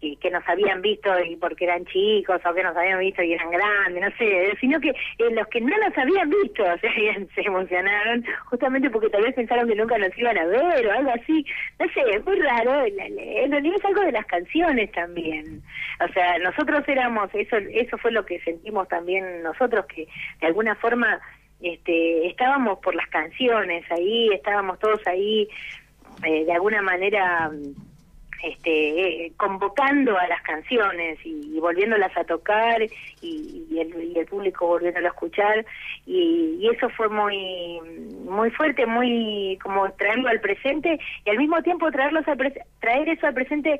que 0.00 0.30
nos 0.30 0.46
habían 0.48 0.80
visto 0.80 1.10
y 1.20 1.36
porque 1.36 1.64
eran 1.64 1.84
chicos 1.84 2.40
o 2.42 2.54
que 2.54 2.62
nos 2.62 2.74
habían 2.74 3.00
visto 3.00 3.22
y 3.22 3.34
eran 3.34 3.50
grandes, 3.50 4.02
no 4.02 4.16
sé, 4.16 4.56
sino 4.58 4.80
que 4.80 4.88
eh, 4.88 5.30
los 5.30 5.46
que 5.48 5.60
no 5.60 5.76
nos 5.76 5.96
habían 5.98 6.30
visto 6.30 6.62
o 6.74 6.78
sea, 6.78 6.90
se 7.34 7.40
emocionaron 7.42 8.24
justamente 8.46 8.88
porque 8.88 9.10
tal 9.10 9.22
vez 9.22 9.34
pensaron 9.34 9.68
que 9.68 9.74
nunca 9.74 9.98
nos 9.98 10.16
iban 10.16 10.38
a 10.38 10.46
ver 10.46 10.86
o 10.86 10.92
algo 10.92 11.10
así, 11.10 11.44
no 11.78 11.86
sé, 11.92 12.00
es 12.16 12.24
muy 12.24 12.38
raro, 12.38 12.82
en 12.86 13.50
realidad 13.50 13.76
es 13.76 13.84
algo 13.84 14.00
de 14.00 14.12
las 14.12 14.24
canciones 14.24 14.90
también, 14.92 15.62
o 16.00 16.08
sea, 16.14 16.38
nosotros 16.38 16.82
éramos, 16.88 17.28
eso 17.34 17.58
eso 17.58 17.98
fue 17.98 18.10
lo 18.10 18.24
que 18.24 18.40
sentimos 18.40 18.88
también 18.88 19.42
nosotros, 19.42 19.84
que 19.84 20.08
de 20.40 20.46
alguna 20.46 20.74
forma 20.76 21.20
este 21.62 22.26
estábamos 22.28 22.78
por 22.80 22.94
las 22.94 23.06
canciones 23.08 23.84
ahí, 23.90 24.30
estábamos 24.32 24.78
todos 24.78 25.00
ahí 25.06 25.48
eh, 26.24 26.44
de 26.44 26.52
alguna 26.52 26.82
manera 26.82 27.50
este, 28.42 29.26
eh, 29.26 29.32
convocando 29.36 30.16
a 30.18 30.26
las 30.26 30.40
canciones 30.42 31.18
y, 31.24 31.52
y 31.54 31.60
volviéndolas 31.60 32.16
a 32.16 32.24
tocar 32.24 32.80
y, 33.20 33.66
y 33.70 33.78
el, 33.80 34.02
y 34.14 34.18
el 34.18 34.24
público 34.26 34.66
volviéndolo 34.66 35.06
a 35.08 35.10
escuchar 35.10 35.66
y, 36.06 36.56
y 36.58 36.68
eso 36.68 36.88
fue 36.90 37.08
muy 37.10 37.80
muy 38.24 38.50
fuerte, 38.52 38.86
muy 38.86 39.58
como 39.62 39.90
traerlo 39.92 40.28
al 40.28 40.40
presente 40.40 40.98
y 41.26 41.30
al 41.30 41.36
mismo 41.36 41.62
tiempo 41.62 41.90
traerlos 41.90 42.26
al 42.28 42.38
pres- 42.38 42.62
traer 42.80 43.10
eso 43.10 43.26
al 43.26 43.34
presente 43.34 43.78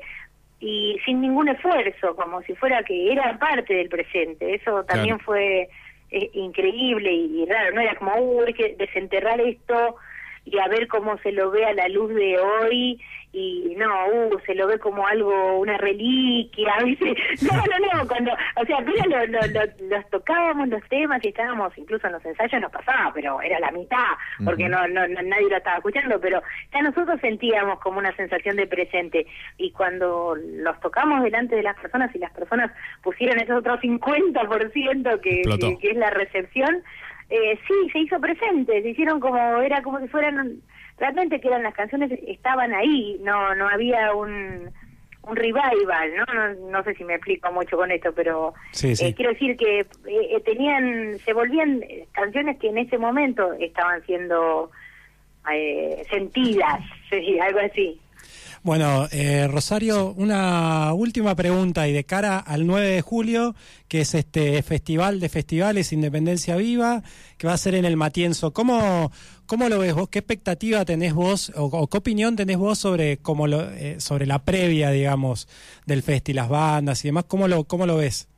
y 0.59 0.95
sin 1.05 1.21
ningún 1.21 1.47
esfuerzo, 1.49 2.15
como 2.15 2.43
si 2.43 2.53
fuera 2.53 2.83
que 2.83 3.11
era 3.11 3.39
parte 3.39 3.73
del 3.73 3.89
presente. 3.89 4.53
Eso 4.53 4.83
también 4.83 5.17
Claro. 5.17 5.25
fue 5.25 5.69
eh, 6.11 6.29
increíble 6.33 7.11
y, 7.11 7.41
y 7.41 7.45
raro, 7.45 7.73
no 7.73 7.81
era 7.81 7.95
como, 7.95 8.13
uh, 8.15 8.43
hay 8.45 8.53
que 8.53 8.75
desenterrar 8.77 9.39
esto 9.41 9.95
y 10.45 10.57
a 10.59 10.67
ver 10.67 10.87
cómo 10.87 11.17
se 11.19 11.31
lo 11.31 11.51
ve 11.51 11.65
a 11.65 11.73
la 11.73 11.87
luz 11.87 12.13
de 12.13 12.37
hoy 12.39 13.01
y 13.33 13.75
no, 13.77 13.87
uh, 14.07 14.39
se 14.45 14.53
lo 14.55 14.67
ve 14.67 14.77
como 14.77 15.07
algo, 15.07 15.59
una 15.59 15.77
reliquia. 15.77 16.73
No, 17.41 17.55
no, 17.57 17.93
no, 17.97 18.07
cuando, 18.07 18.31
o 18.57 18.65
sea, 18.65 18.77
apenas 18.79 19.07
lo, 19.07 19.25
lo, 19.27 19.39
lo- 19.47 19.87
los 19.95 20.09
tocábamos 20.09 20.67
los 20.67 20.83
temas 20.89 21.23
y 21.23 21.29
estábamos, 21.29 21.75
incluso 21.77 22.07
en 22.07 22.13
los 22.13 22.25
ensayos 22.25 22.61
nos 22.61 22.71
pasaba, 22.71 23.11
pero 23.13 23.41
era 23.41 23.59
la 23.59 23.71
mitad, 23.71 24.03
porque 24.43 24.67
no, 24.69 24.87
no, 24.87 25.07
no- 25.07 25.21
nadie 25.21 25.49
lo 25.49 25.57
estaba 25.57 25.77
escuchando, 25.77 26.19
pero 26.19 26.41
ya 26.73 26.81
nosotros 26.81 27.19
sentíamos 27.21 27.79
como 27.79 27.99
una 27.99 28.15
sensación 28.15 28.57
de 28.57 28.67
presente 28.67 29.25
y 29.57 29.71
cuando 29.71 30.35
los 30.35 30.79
tocamos 30.81 31.23
delante 31.23 31.55
de 31.55 31.63
las 31.63 31.77
personas 31.79 32.13
y 32.15 32.19
las 32.19 32.31
personas 32.31 32.71
pusieron 33.01 33.39
ese 33.39 33.53
otro 33.53 33.77
50% 33.79 35.21
que, 35.21 35.29
Explotó. 35.39 35.69
que, 35.69 35.77
que 35.79 35.91
es 35.91 35.97
la 35.97 36.09
recepción, 36.09 36.83
eh, 37.29 37.57
sí, 37.67 37.89
se 37.91 37.99
hizo 37.99 38.19
presente, 38.19 38.81
se 38.81 38.89
hicieron 38.89 39.19
como, 39.19 39.61
era 39.61 39.81
como 39.81 39.99
si 39.99 40.07
fueran, 40.09 40.57
realmente 41.01 41.41
que 41.41 41.49
eran 41.49 41.63
las 41.63 41.73
canciones, 41.73 42.11
estaban 42.27 42.71
ahí, 42.73 43.19
no 43.21 43.53
no 43.55 43.67
había 43.67 44.13
un, 44.15 44.71
un 45.23 45.35
revival, 45.35 46.09
¿no? 46.15 46.25
¿no? 46.33 46.69
No 46.71 46.83
sé 46.83 46.95
si 46.95 47.03
me 47.03 47.15
explico 47.15 47.51
mucho 47.51 47.75
con 47.75 47.91
esto, 47.91 48.13
pero 48.15 48.53
Sí, 48.71 48.95
sí. 48.95 49.05
eh, 49.07 49.13
quiero 49.13 49.33
decir 49.33 49.57
que 49.57 49.79
eh, 49.81 49.85
eh, 50.05 50.41
tenían, 50.45 51.17
se 51.25 51.33
volvían 51.33 51.83
eh, 51.83 52.07
canciones 52.13 52.57
que 52.59 52.69
en 52.69 52.77
ese 52.77 52.97
momento 52.97 53.51
estaban 53.53 54.01
siendo 54.05 54.71
eh, 55.53 56.05
sentidas, 56.09 56.79
sí, 57.09 57.39
algo 57.39 57.59
así. 57.59 57.99
Bueno, 58.63 59.07
eh, 59.11 59.47
Rosario, 59.51 60.13
una 60.15 60.93
última 60.93 61.33
pregunta 61.35 61.87
y 61.87 61.93
de 61.93 62.03
cara 62.03 62.37
al 62.37 62.67
9 62.67 62.87
de 62.89 63.01
julio, 63.01 63.55
que 63.87 64.01
es 64.01 64.13
este 64.13 64.61
Festival 64.61 65.19
de 65.19 65.29
Festivales 65.29 65.91
Independencia 65.91 66.55
Viva, 66.57 67.01
que 67.39 67.47
va 67.47 67.53
a 67.53 67.57
ser 67.57 67.73
en 67.73 67.85
el 67.85 67.97
Matienzo. 67.97 68.53
¿Cómo, 68.53 69.11
cómo 69.51 69.67
lo 69.67 69.79
ves 69.79 69.93
vos? 69.93 70.07
¿Qué 70.07 70.19
expectativa 70.19 70.85
tenés 70.85 71.13
vos 71.13 71.51
o, 71.57 71.65
o 71.65 71.87
qué 71.87 71.97
opinión 71.97 72.37
tenés 72.37 72.55
vos 72.57 72.79
sobre, 72.79 73.17
cómo 73.17 73.47
lo, 73.47 73.69
eh, 73.71 73.99
sobre 73.99 74.25
la 74.25 74.39
previa, 74.45 74.91
digamos, 74.91 75.49
del 75.85 76.03
festi, 76.03 76.31
las 76.31 76.47
bandas 76.47 77.03
y 77.03 77.09
demás? 77.09 77.25
¿Cómo 77.25 77.49
lo, 77.49 77.65
cómo 77.65 77.85
lo 77.85 77.97
ves? 77.97 78.29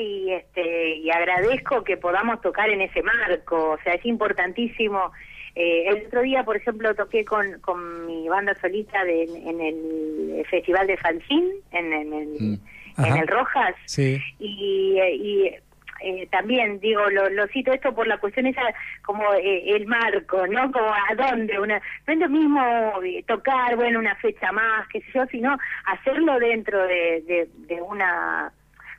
y 0.00 0.32
este 0.32 0.96
y 0.96 1.10
agradezco 1.10 1.84
que 1.84 1.96
podamos 1.98 2.40
tocar 2.40 2.68
en 2.70 2.80
ese 2.80 3.02
marco 3.02 3.72
o 3.72 3.78
sea 3.84 3.94
es 3.94 4.04
importantísimo 4.06 5.12
Eh, 5.54 5.88
el 5.88 6.06
otro 6.06 6.20
día 6.20 6.44
por 6.44 6.56
ejemplo 6.56 6.94
toqué 6.94 7.24
con, 7.24 7.60
con 7.60 8.06
mi 8.06 8.28
banda 8.28 8.54
solista 8.60 9.04
de, 9.04 9.22
en 9.50 9.58
el 9.60 10.44
festival 10.50 10.86
de 10.86 10.96
Fanzín 10.98 11.44
en, 11.72 11.92
en 11.92 12.12
el 12.12 12.28
en 12.98 13.04
Ajá. 13.04 13.20
el 13.20 13.26
Rojas 13.28 13.74
Sí. 13.86 14.18
y, 14.38 14.98
eh, 14.98 15.14
y 15.14 15.50
eh, 16.00 16.26
también 16.30 16.80
digo 16.80 17.08
lo, 17.10 17.46
cito 17.48 17.72
esto 17.72 17.94
por 17.94 18.06
la 18.06 18.18
cuestión 18.18 18.46
esa 18.46 18.62
como 19.04 19.22
eh, 19.34 19.70
el 19.76 19.86
marco 19.86 20.46
no 20.46 20.70
como 20.72 20.88
a 20.88 21.14
dónde 21.16 21.58
una 21.58 21.80
no 22.06 22.12
es 22.12 22.18
lo 22.18 22.28
mismo 22.28 23.02
eh, 23.04 23.24
tocar 23.26 23.76
bueno 23.76 23.98
una 23.98 24.14
fecha 24.16 24.52
más 24.52 24.86
qué 24.88 25.00
sé 25.00 25.06
yo 25.14 25.26
sino 25.26 25.56
hacerlo 25.86 26.38
dentro 26.38 26.86
de, 26.86 27.22
de, 27.26 27.48
de 27.66 27.82
una 27.82 28.52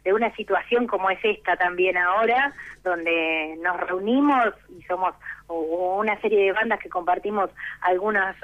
de 0.03 0.13
una 0.13 0.33
situación 0.35 0.87
como 0.87 1.09
es 1.09 1.19
esta 1.23 1.55
también 1.57 1.97
ahora, 1.97 2.53
donde 2.83 3.57
nos 3.61 3.77
reunimos 3.81 4.53
y 4.77 4.81
somos 4.83 5.13
una 5.49 6.19
serie 6.19 6.45
de 6.45 6.51
bandas 6.51 6.79
que 6.79 6.89
compartimos 6.89 7.49
algunas 7.81 8.35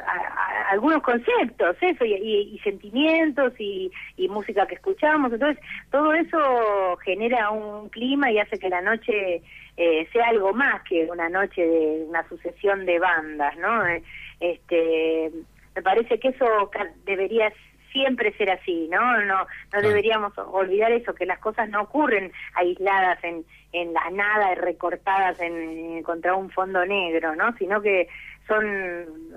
algunos 0.72 1.02
conceptos, 1.04 1.76
eso 1.82 2.06
y, 2.06 2.14
y- 2.14 2.56
y 2.56 2.60
sentimientos 2.60 3.54
y, 3.60 3.92
y 4.18 4.28
música 4.30 4.66
que 4.68 4.76
escuchamos, 4.76 5.32
entonces 5.34 5.62
todo 5.92 6.14
eso 6.14 6.98
genera 7.04 7.50
un 7.52 7.90
clima 7.90 8.32
y 8.32 8.40
hace 8.40 8.58
que 8.58 8.70
la 8.70 8.82
noche 8.82 9.42
eh, 9.76 10.08
sea 10.14 10.28
algo 10.30 10.54
más 10.54 10.82
que 10.84 11.06
una 11.12 11.28
noche 11.30 11.66
de 11.66 12.06
una 12.08 12.28
sucesión 12.30 12.86
de 12.86 13.00
bandas, 13.00 13.58
¿no? 13.58 13.86
Eh, 13.88 14.02
Este, 14.40 15.32
me 15.76 15.82
parece 15.82 16.20
que 16.20 16.30
eso 16.30 16.70
debería 17.06 17.52
siempre 17.94 18.34
ser 18.34 18.50
así, 18.50 18.90
¿no? 18.92 19.22
No, 19.22 19.48
no 19.72 19.82
deberíamos 19.82 20.34
olvidar 20.38 20.92
eso, 20.92 21.16
que 21.16 21.26
las 21.26 21.40
cosas 21.40 21.70
no 21.70 21.84
ocurren 21.84 22.34
aisladas 22.56 23.24
en, 23.24 23.46
en 23.72 23.94
la 23.94 24.10
nada, 24.12 24.56
recortadas 24.56 25.40
en, 25.40 26.04
contra 26.04 26.36
un 26.36 26.50
fondo 26.50 26.86
negro, 26.86 27.36
¿no? 27.36 27.56
Sino 27.58 27.82
que 27.82 28.10
son, 28.48 28.66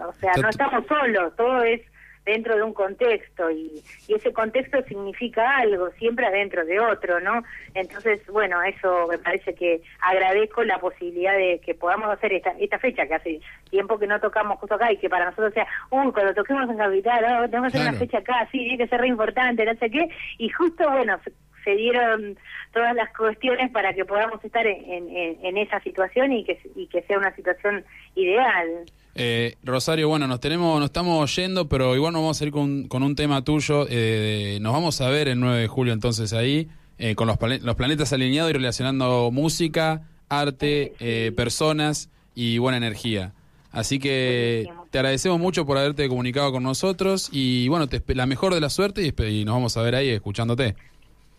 o 0.05 0.13
sea, 0.15 0.33
no 0.41 0.49
estamos 0.49 0.85
solos, 0.87 1.37
todo 1.37 1.63
es 1.63 1.83
dentro 2.27 2.57
de 2.57 2.63
un 2.63 2.75
contexto 2.75 3.51
y, 3.51 3.83
y, 4.09 4.15
ese 4.15 4.33
contexto 4.33 4.83
significa 4.83 5.59
algo, 5.59 5.91
siempre 5.93 6.27
adentro 6.27 6.67
de 6.67 6.81
otro, 6.81 7.21
¿no? 7.21 7.43
Entonces, 7.75 8.21
bueno, 8.27 8.61
eso 8.63 9.07
me 9.09 9.17
parece 9.19 9.55
que 9.55 9.81
agradezco 10.01 10.65
la 10.65 10.79
posibilidad 10.79 11.37
de 11.37 11.61
que 11.65 11.75
podamos 11.75 12.11
hacer 12.11 12.33
esta, 12.33 12.51
esta 12.59 12.79
fecha, 12.81 13.07
que 13.07 13.15
hace 13.15 13.41
tiempo 13.71 13.99
que 13.99 14.09
no 14.09 14.21
tocamos 14.21 14.59
justo 14.59 14.75
acá 14.75 14.93
y 14.93 14.99
que 14.99 15.09
para 15.09 15.27
nosotros 15.27 15.55
sea, 15.55 15.67
uy, 15.91 16.13
cuando 16.13 16.35
toquemos 16.35 16.69
en 16.69 16.77
Capital, 16.77 17.25
oh, 17.25 17.49
tenemos 17.49 17.73
que 17.73 17.79
hacer 17.79 17.91
una 17.91 17.99
fecha 17.99 18.19
acá, 18.19 18.49
sí, 18.51 18.59
tiene 18.59 18.79
que 18.79 18.89
ser 18.89 19.01
re 19.01 19.09
importante, 19.09 19.65
no 19.65 19.75
sé 19.77 19.89
qué, 19.89 20.09
y 20.39 20.49
justo, 20.49 20.91
bueno, 20.91 21.19
se 21.67 21.75
dieron 21.75 22.39
todas 22.73 22.95
las 22.95 23.13
cuestiones 23.13 23.73
para 23.73 23.93
que 23.93 24.05
podamos 24.05 24.43
estar 24.45 24.65
en, 24.65 25.11
en, 25.11 25.45
en 25.45 25.59
esa 25.59 25.81
situación 25.81 26.33
y 26.33 26.45
que, 26.45 26.61
y 26.77 26.87
que 26.87 27.03
sea 27.03 27.19
una 27.19 27.35
situación 27.35 27.85
ideal. 28.15 28.85
Eh, 29.17 29.57
Rosario, 29.65 30.09
bueno, 30.09 30.29
nos 30.29 30.39
tenemos, 30.39 30.79
nos 30.79 30.87
estamos 30.87 31.35
yendo, 31.35 31.69
pero 31.69 31.97
igual 31.97 32.13
nos 32.13 32.23
vamos 32.23 32.41
a 32.41 32.45
ir 32.45 32.53
con, 32.53 32.87
con 32.87 33.03
un 33.03 33.17
tema 33.17 33.43
tuyo. 33.43 33.87
Eh, 33.91 34.59
nos 34.61 34.73
vamos 34.73 35.01
a 35.01 35.09
ver 35.09 35.27
el 35.27 35.41
9 35.41 35.63
de 35.63 35.67
julio 35.67 35.93
entonces 35.93 36.33
ahí, 36.33 36.69
eh, 36.99 37.17
con 37.17 37.27
los, 37.27 37.37
los, 37.63 37.75
planetas 37.75 38.13
alineados 38.13 38.51
y 38.51 38.53
relacionando 38.55 39.31
música, 39.33 40.03
arte, 40.29 40.93
eh, 41.01 41.33
personas 41.35 42.11
y 42.37 42.59
buena 42.59 42.77
energía. 42.77 43.33
Así 43.73 43.99
que 43.99 44.69
te 44.91 44.99
agradecemos 44.99 45.41
mucho 45.41 45.67
por 45.67 45.79
haberte 45.79 46.09
comunicado 46.09 46.53
con 46.53 46.63
nosotros 46.63 47.29
y 47.33 47.69
bueno, 47.69 47.89
te, 47.89 48.03
la 48.15 48.27
mejor 48.27 48.55
de 48.55 48.61
la 48.61 48.71
suerte 48.71 49.03
y, 49.03 49.23
y 49.25 49.45
nos 49.45 49.55
vamos 49.55 49.77
a 49.77 49.83
ver 49.83 49.97
ahí 49.97 50.11
escuchándote. 50.11 50.77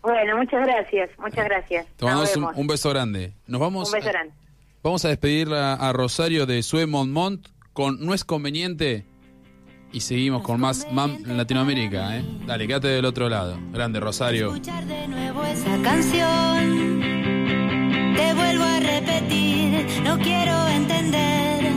Bueno, 0.02 0.36
muchas 0.36 0.66
gracias, 0.66 1.10
muchas 1.18 1.44
gracias. 1.44 1.86
Te 1.96 2.04
mandamos 2.04 2.36
un, 2.36 2.48
un, 2.54 2.66
beso 2.66 2.90
grande. 2.90 3.32
Nos 3.46 3.60
vamos. 3.60 3.88
Un 3.88 3.94
beso 3.94 4.08
grande. 4.08 4.34
Vamos 4.82 5.04
a 5.04 5.08
despedir 5.08 5.52
a, 5.52 5.74
a 5.74 5.92
Rosario 5.92 6.46
de 6.46 6.62
Sue 6.62 6.86
Mont 6.86 7.48
con 7.72 8.04
No 8.04 8.14
es 8.14 8.24
conveniente 8.24 9.04
y 9.92 10.00
seguimos 10.00 10.42
con 10.42 10.60
más 10.60 10.86
MAM 10.92 11.18
en 11.26 11.36
Latinoamérica, 11.36 12.16
¿eh? 12.16 12.24
Dale, 12.46 12.66
quédate 12.66 12.88
del 12.88 13.04
otro 13.04 13.28
lado. 13.28 13.58
Grande, 13.72 14.00
Rosario. 14.00 14.48
Escuchar 14.48 14.84
de 14.84 15.08
nuevo 15.08 15.44
esa 15.44 15.82
canción. 15.82 17.00
Te 18.16 18.34
vuelvo 18.34 18.64
a 18.64 18.80
repetir, 18.80 19.86
no 20.02 20.18
quiero 20.18 20.68
entender 20.68 21.72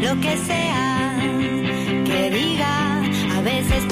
lo 0.00 0.20
que 0.20 0.36
sea 0.38 1.18
que 2.04 2.30
diga. 2.30 3.02
A 3.36 3.40
veces 3.42 3.86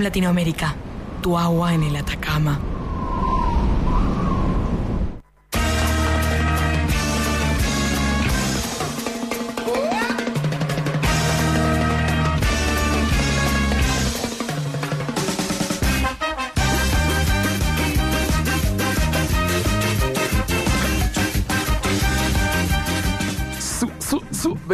Latinoamérica, 0.00 0.74
tu 1.20 1.36
agua 1.36 1.74
en 1.74 1.82
el 1.82 1.96
Atacama. 1.96 2.71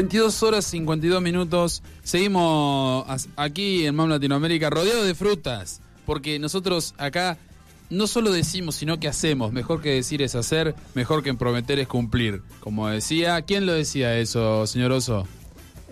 22 0.09 0.42
horas 0.42 0.64
52 0.64 1.21
minutos. 1.21 1.83
Seguimos 2.03 3.05
aquí 3.37 3.85
en 3.85 3.94
MAM 3.94 4.09
Latinoamérica 4.09 4.71
rodeado 4.71 5.05
de 5.05 5.14
frutas. 5.14 5.83
Porque 6.07 6.38
nosotros 6.38 6.94
acá 6.97 7.37
no 7.90 8.07
solo 8.07 8.33
decimos, 8.33 8.75
sino 8.77 8.99
que 8.99 9.07
hacemos. 9.09 9.53
Mejor 9.53 9.83
que 9.83 9.90
decir 9.90 10.23
es 10.23 10.35
hacer, 10.35 10.75
mejor 10.94 11.23
que 11.23 11.35
prometer 11.35 11.79
es 11.79 11.88
cumplir. 11.88 12.40
Como 12.61 12.88
decía, 12.88 13.42
¿quién 13.42 13.66
lo 13.66 13.75
decía 13.75 14.16
eso, 14.16 14.66
señor 14.66 14.92
Oso? 14.92 15.29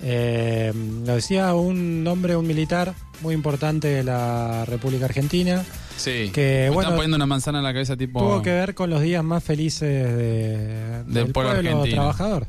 Eh, 0.01 0.73
lo 1.05 1.15
decía 1.15 1.55
un 1.55 2.07
hombre, 2.09 2.37
un 2.37 2.47
militar 2.47 2.95
muy 3.21 3.35
importante 3.35 3.89
de 3.89 4.03
la 4.03 4.65
República 4.65 5.05
Argentina. 5.05 5.63
Sí. 5.99 6.31
Que, 6.33 6.65
Me 6.65 6.71
bueno, 6.71 6.81
están 6.89 6.95
poniendo 6.97 7.17
una 7.17 7.27
manzana 7.27 7.59
en 7.59 7.65
la 7.65 7.73
cabeza 7.75 7.99
tipo... 7.99 8.21
Tuvo 8.21 8.41
que 8.41 8.51
ver 8.53 8.75
con 8.75 8.89
los 8.89 9.03
días 9.03 9.23
más 9.23 9.45
felices 9.45 9.83
de- 10.17 11.03
del 11.05 11.31
pueblo 11.33 11.53
pueblo, 11.53 11.71
argentino. 11.71 11.95
trabajador, 11.95 12.47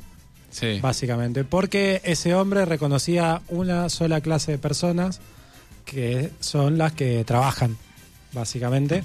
Sí. 0.49 0.79
básicamente. 0.81 1.43
Porque 1.43 2.01
ese 2.03 2.33
hombre 2.35 2.65
reconocía 2.65 3.41
una 3.49 3.89
sola 3.89 4.21
clase 4.21 4.53
de 4.53 4.57
personas 4.57 5.19
que 5.85 6.31
son 6.39 6.77
las 6.77 6.93
que 6.93 7.23
trabajan, 7.25 7.77
básicamente. 8.33 9.03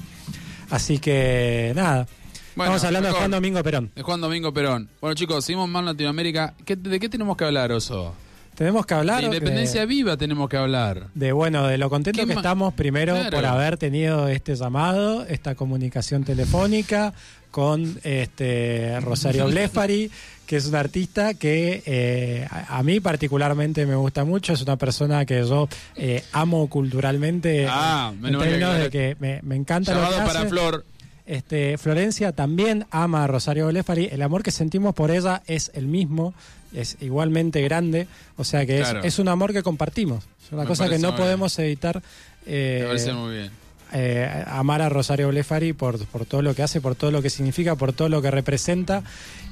Así 0.70 0.98
que, 0.98 1.72
nada. 1.76 2.06
Bueno, 2.54 2.74
Estamos 2.76 2.84
hablando 2.84 3.08
mejor. 3.08 3.14
de 3.14 3.20
Juan 3.22 3.30
Domingo 3.30 3.62
Perón. 3.62 3.90
De 3.94 4.02
Juan 4.02 4.20
Domingo 4.20 4.52
Perón. 4.52 4.88
Bueno, 5.00 5.14
chicos, 5.14 5.44
seguimos 5.44 5.68
más 5.68 5.80
en 5.80 5.86
Latinoamérica. 5.86 6.54
¿Qué- 6.64 6.76
¿De 6.76 7.00
qué 7.00 7.08
tenemos 7.08 7.36
que 7.36 7.44
hablar, 7.44 7.72
Oso? 7.72 8.14
Tenemos 8.62 8.86
que 8.86 8.94
hablar 8.94 9.18
de 9.18 9.26
independencia 9.26 9.80
de, 9.80 9.86
viva 9.88 10.16
tenemos 10.16 10.48
que 10.48 10.56
hablar. 10.56 11.08
de, 11.14 11.32
bueno, 11.32 11.66
de 11.66 11.78
lo 11.78 11.90
contento 11.90 12.20
¿Qué 12.20 12.28
que 12.28 12.34
estamos 12.34 12.72
primero 12.74 13.14
Claro. 13.14 13.36
por 13.36 13.44
haber 13.44 13.76
tenido 13.76 14.28
este 14.28 14.54
llamado, 14.54 15.26
esta 15.26 15.56
comunicación 15.56 16.22
telefónica 16.22 17.12
con 17.50 17.98
este 18.04 19.00
Rosario 19.00 19.46
Blefari, 19.50 20.12
que 20.46 20.56
es 20.58 20.66
un 20.66 20.76
artista 20.76 21.34
que 21.34 21.82
eh, 21.86 22.46
a, 22.48 22.78
a 22.78 22.82
mí 22.84 23.00
particularmente 23.00 23.84
me 23.84 23.96
gusta 23.96 24.24
mucho, 24.24 24.52
es 24.52 24.62
una 24.62 24.76
persona 24.76 25.26
que 25.26 25.42
yo 25.44 25.68
eh, 25.96 26.22
amo 26.30 26.68
culturalmente 26.68 27.66
Ah, 27.68 28.12
en 28.14 28.20
mal 28.20 28.38
que 28.90 28.98
de 29.00 29.16
me, 29.18 29.40
me 29.42 29.56
encanta 29.56 29.92
lo 29.92 30.02
que 30.02 30.04
Llamado 30.04 30.26
para 30.28 30.40
hace. 30.40 30.48
Flor. 30.50 30.84
Este, 31.32 31.78
Florencia 31.78 32.32
también 32.32 32.84
ama 32.90 33.24
a 33.24 33.26
Rosario 33.26 33.66
Blefari. 33.68 34.08
El 34.12 34.20
amor 34.20 34.42
que 34.42 34.50
sentimos 34.50 34.94
por 34.94 35.10
ella 35.10 35.42
es 35.46 35.70
el 35.74 35.86
mismo, 35.86 36.34
es 36.74 36.98
igualmente 37.00 37.62
grande. 37.62 38.06
O 38.36 38.44
sea 38.44 38.66
que 38.66 38.80
es, 38.82 38.88
Claro. 38.90 39.02
es 39.04 39.18
un 39.18 39.28
amor 39.28 39.52
que 39.54 39.62
compartimos. 39.62 40.24
Es 40.44 40.52
una 40.52 40.62
Me 40.62 40.68
cosa 40.68 40.90
que 40.90 40.98
no 40.98 41.08
bien. 41.12 41.20
podemos 41.22 41.58
evitar 41.58 42.02
eh, 42.46 42.80
Me 42.82 42.86
parece 42.88 43.12
muy 43.14 43.34
bien. 43.34 43.50
eh, 43.94 44.44
amar 44.46 44.82
a 44.82 44.90
Rosario 44.90 45.28
Blefari 45.28 45.72
por, 45.72 46.04
por 46.06 46.26
todo 46.26 46.42
lo 46.42 46.54
que 46.54 46.62
hace, 46.62 46.82
por 46.82 46.96
todo 46.96 47.10
lo 47.10 47.22
que 47.22 47.30
significa, 47.30 47.76
por 47.76 47.94
todo 47.94 48.10
lo 48.10 48.20
que 48.20 48.30
representa. 48.30 49.02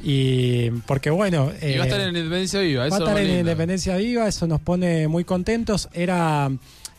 Y 0.02 0.70
porque, 0.86 1.08
bueno. 1.08 1.50
y 1.62 1.76
va 1.78 1.84
a 1.84 1.86
eh, 1.86 1.88
estar 1.88 2.00
en 2.02 2.08
Independencia 2.08 2.60
Viva. 2.60 2.80
Va 2.80 2.84
a 2.84 2.88
es 2.88 2.94
estar 2.98 3.16
en 3.18 3.24
lindo. 3.24 3.40
Independencia 3.40 3.96
Viva, 3.96 4.28
eso 4.28 4.46
nos 4.46 4.60
pone 4.60 5.08
muy 5.08 5.24
contentos. 5.24 5.88
Era, 5.94 6.50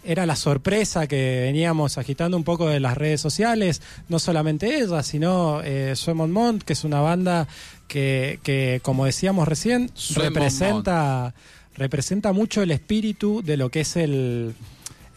era 0.04 0.26
la 0.26 0.36
sorpresa 0.36 1.08
que 1.08 1.42
veníamos 1.46 1.98
agitando 1.98 2.38
un 2.38 2.44
poco 2.44 2.68
de 2.68 2.80
las 2.80 2.98
redes 2.98 3.22
sociales, 3.22 3.82
no 4.10 4.20
solamente 4.20 4.80
ella, 4.80 5.04
sino 5.04 5.62
eh, 5.64 5.96
Sue 5.96 6.14
Monmont, 6.14 6.64
que 6.64 6.74
es 6.74 6.84
una 6.84 7.02
banda 7.02 7.48
que, 7.88 8.40
que 8.44 8.80
como 8.84 9.06
decíamos 9.06 9.48
recién, 9.48 9.92
representa, 10.16 11.34
representa 11.76 12.34
mucho 12.34 12.62
el 12.62 12.72
espíritu 12.72 13.42
de 13.44 13.58
lo 13.58 13.70
que 13.70 13.82
es 13.82 13.96
el, 13.96 14.56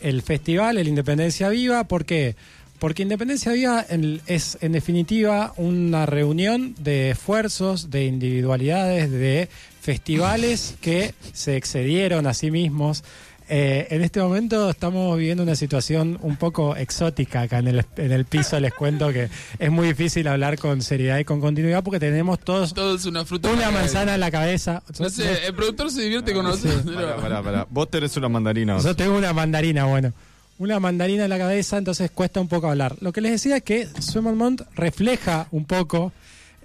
el 0.01 0.23
festival, 0.23 0.79
el 0.79 0.89
Independencia 0.89 1.49
Viva. 1.49 1.85
¿Por 1.85 2.05
qué? 2.05 2.37
Porque 2.79 3.03
Independencia 3.03 3.53
Viva 3.53 3.87
es 4.27 4.59
en 4.61 4.73
definitiva 4.73 5.55
una 5.57 6.05
reunión 6.05 6.75
de 6.79 7.11
esfuerzos, 7.11 7.91
de 7.91 8.05
individualidades, 8.05 9.11
de 9.11 9.49
festivales 9.81 10.75
que 10.81 11.15
se 11.33 11.57
excedieron 11.57 12.27
a 12.27 12.35
sí 12.35 12.51
mismos. 12.51 13.05
Eh, 13.47 13.89
en 13.91 14.03
este 14.03 14.21
momento 14.21 14.71
estamos 14.71 15.19
viviendo 15.19 15.43
una 15.43 15.55
situación 15.55 16.19
un 16.23 16.37
poco 16.37 16.77
exótica 16.77 17.43
acá 17.43 17.59
en 17.59 17.69
el, 17.69 17.85
en 17.97 18.13
el 18.13 18.25
piso. 18.25 18.59
Les 18.59 18.73
cuento 18.73 19.13
que 19.13 19.29
es 19.59 19.71
muy 19.71 19.89
difícil 19.89 20.27
hablar 20.29 20.59
con 20.59 20.81
seriedad 20.81 21.19
y 21.19 21.25
con 21.25 21.41
continuidad 21.41 21.83
porque 21.85 22.01
tenemos 22.01 22.39
todos 22.41 22.73
una 23.05 23.25
fruta. 23.25 23.51
una 23.51 23.71
manzana 23.71 24.15
en 24.15 24.21
la 24.21 24.31
cabeza. 24.31 24.83
No 24.99 25.11
sé, 25.11 25.47
el 25.47 25.55
productor 25.55 25.91
se 25.91 26.03
divierte 26.03 26.33
con 26.33 26.45
nosotros. 26.45 26.83
Pará, 26.95 27.17
pará, 27.17 27.43
pará. 27.43 27.67
Vos 27.69 27.91
tenés 27.91 28.17
una 28.17 28.29
mandarina. 28.29 28.79
Yo 28.79 28.97
tengo 28.97 29.17
una 29.17 29.33
mandarina, 29.33 29.85
bueno. 29.85 30.13
Una 30.57 30.79
mandarina 30.79 31.25
en 31.25 31.31
la 31.31 31.39
cabeza, 31.39 31.79
entonces 31.79 32.11
cuesta 32.13 32.41
un 32.41 32.49
poco 32.49 32.71
hablar. 32.71 32.97
Lo 33.01 33.13
que 33.13 33.21
les 33.21 33.33
decía 33.33 33.57
es 33.57 33.63
que 33.63 33.89
Sue 34.01 34.23
Monmont 34.23 34.63
refleja 34.77 35.49
un 35.51 35.65
poco 35.65 36.13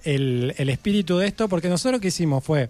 el, 0.04 0.54
el 0.58 0.70
espíritu 0.70 1.18
de 1.18 1.28
esto, 1.28 1.50
porque 1.50 1.70
nosotros 1.70 1.94
lo 1.94 2.00
que 2.00 2.10
hicimos 2.10 2.44
fue 2.44 2.70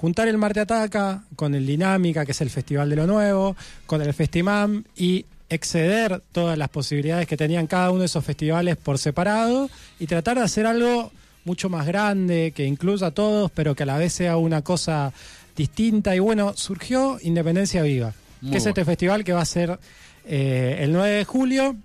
juntar 0.00 0.28
el 0.28 0.38
Marte 0.38 0.60
Ataca 0.60 1.24
con 1.34 1.54
el 1.56 1.66
Dinámica, 1.66 2.24
que 2.24 2.30
es 2.30 2.40
el 2.40 2.50
Festival 2.50 2.88
de 2.88 2.96
lo 2.96 3.06
Nuevo, 3.06 3.56
con 3.86 4.00
el 4.00 4.14
Festimam 4.14 4.84
y 4.96 5.26
exceder 5.50 6.22
todas 6.30 6.56
las 6.56 6.68
posibilidades 6.68 7.26
que 7.26 7.36
tenían 7.36 7.66
cada 7.66 7.90
uno 7.90 8.00
de 8.00 8.06
esos 8.06 8.24
festivales 8.24 8.76
por 8.76 8.98
separado 8.98 9.68
y 9.98 10.06
tratar 10.06 10.38
de 10.38 10.44
hacer 10.44 10.66
algo 10.66 11.10
mucho 11.44 11.68
más 11.68 11.86
grande, 11.86 12.52
que 12.54 12.64
incluya 12.64 13.08
a 13.08 13.10
todos, 13.10 13.50
pero 13.50 13.74
que 13.74 13.82
a 13.82 13.86
la 13.86 13.98
vez 13.98 14.12
sea 14.12 14.36
una 14.36 14.62
cosa 14.62 15.12
distinta. 15.56 16.14
Y 16.14 16.20
bueno, 16.20 16.52
surgió 16.56 17.18
Independencia 17.22 17.82
Viva, 17.82 18.12
Muy 18.40 18.52
que 18.52 18.58
es 18.58 18.64
bueno. 18.64 18.70
este 18.70 18.84
festival 18.84 19.24
que 19.24 19.32
va 19.32 19.40
a 19.40 19.46
ser 19.46 19.80
eh, 20.26 20.78
el 20.80 20.92
9 20.92 21.10
de 21.10 21.24
julio. 21.24 21.76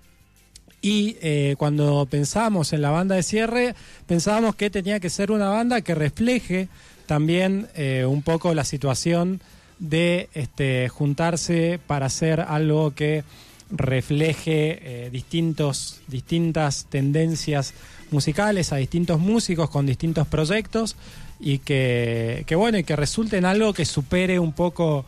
Y 0.82 1.16
eh, 1.22 1.54
cuando 1.58 2.06
pensamos 2.08 2.74
en 2.74 2.82
la 2.82 2.90
banda 2.90 3.14
de 3.16 3.22
cierre, 3.22 3.74
pensábamos 4.06 4.54
que 4.54 4.68
tenía 4.68 5.00
que 5.00 5.08
ser 5.08 5.32
una 5.32 5.48
banda 5.48 5.80
que 5.80 5.94
refleje 5.94 6.68
también 7.06 7.68
eh, 7.74 8.04
un 8.06 8.22
poco 8.22 8.54
la 8.54 8.64
situación 8.64 9.40
de 9.78 10.28
este, 10.34 10.88
juntarse 10.88 11.80
para 11.86 12.06
hacer 12.06 12.40
algo 12.40 12.94
que 12.94 13.24
refleje 13.70 15.06
eh, 15.06 15.10
distintos, 15.10 16.00
distintas 16.06 16.86
tendencias 16.86 17.74
musicales 18.10 18.72
a 18.72 18.76
distintos 18.76 19.18
músicos 19.18 19.70
con 19.70 19.86
distintos 19.86 20.26
proyectos 20.28 20.96
y 21.40 21.58
que, 21.58 22.44
que 22.46 22.54
bueno 22.54 22.78
y 22.78 22.84
que 22.84 22.96
resulte 22.96 23.36
en 23.38 23.44
algo 23.44 23.72
que 23.72 23.84
supere 23.84 24.38
un 24.38 24.52
poco 24.52 25.04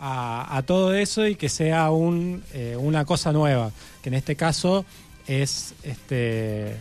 a, 0.00 0.56
a 0.56 0.62
todo 0.62 0.94
eso 0.94 1.26
y 1.26 1.36
que 1.36 1.48
sea 1.48 1.90
un, 1.90 2.42
eh, 2.52 2.76
una 2.78 3.04
cosa 3.04 3.32
nueva 3.32 3.70
que 4.02 4.08
en 4.08 4.14
este 4.14 4.34
caso 4.36 4.84
es 5.26 5.74
este 5.82 6.76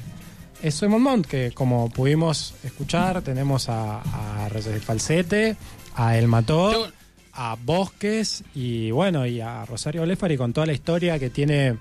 es 0.63 0.76
Sue 0.76 0.88
Monmont, 0.89 1.26
que 1.26 1.52
como 1.52 1.89
pudimos 1.89 2.54
escuchar 2.63 3.22
tenemos 3.22 3.70
a, 3.70 4.02
a 4.02 4.50
Reyes 4.50 4.65
del 4.72 4.82
Falsete 4.82 5.56
a 5.96 6.17
El 6.17 6.28
Mató 6.28 6.88
a 7.34 7.56
Bosques 7.63 8.43
y 8.56 8.91
bueno 8.91 9.26
y 9.26 9.41
a 9.41 9.65
Rosario 9.65 10.02
Blefari 10.04 10.38
con 10.38 10.54
toda 10.54 10.65
la 10.67 10.74
historia 10.74 11.20
que 11.20 11.30
tiene 11.30 11.78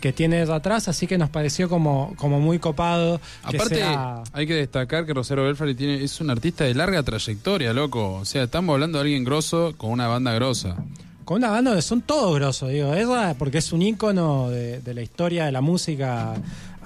que 0.00 0.12
tiene 0.12 0.42
atrás 0.42 0.88
así 0.88 1.06
que 1.06 1.16
nos 1.16 1.30
pareció 1.30 1.68
como, 1.68 2.12
como 2.16 2.38
muy 2.40 2.58
copado 2.58 3.18
que 3.48 3.56
Aparte, 3.56 3.76
sea- 3.76 4.22
hay 4.32 4.46
que 4.46 4.54
destacar 4.54 5.06
que 5.06 5.14
Rosario 5.14 5.44
Belfari 5.44 5.74
tiene, 5.74 6.02
es 6.04 6.20
un 6.20 6.28
artista 6.30 6.64
de 6.64 6.74
larga 6.74 7.02
trayectoria, 7.02 7.72
loco. 7.72 8.14
O 8.16 8.24
sea, 8.26 8.44
estamos 8.44 8.74
hablando 8.74 8.98
de 8.98 9.02
alguien 9.04 9.24
grosso 9.24 9.74
con 9.78 9.90
una 9.90 10.06
banda 10.06 10.32
grosa. 10.34 10.76
Con 11.24 11.38
una 11.38 11.48
banda 11.50 11.70
donde 11.70 11.82
son 11.82 12.02
todos 12.02 12.34
grosos, 12.36 12.70
digo, 12.70 12.92
ella 12.94 13.34
porque 13.38 13.58
es 13.58 13.72
un 13.72 13.80
ícono 13.82 14.50
de, 14.50 14.80
de 14.80 14.94
la 14.94 15.00
historia 15.02 15.46
de 15.46 15.52
la 15.52 15.60
música 15.62 16.34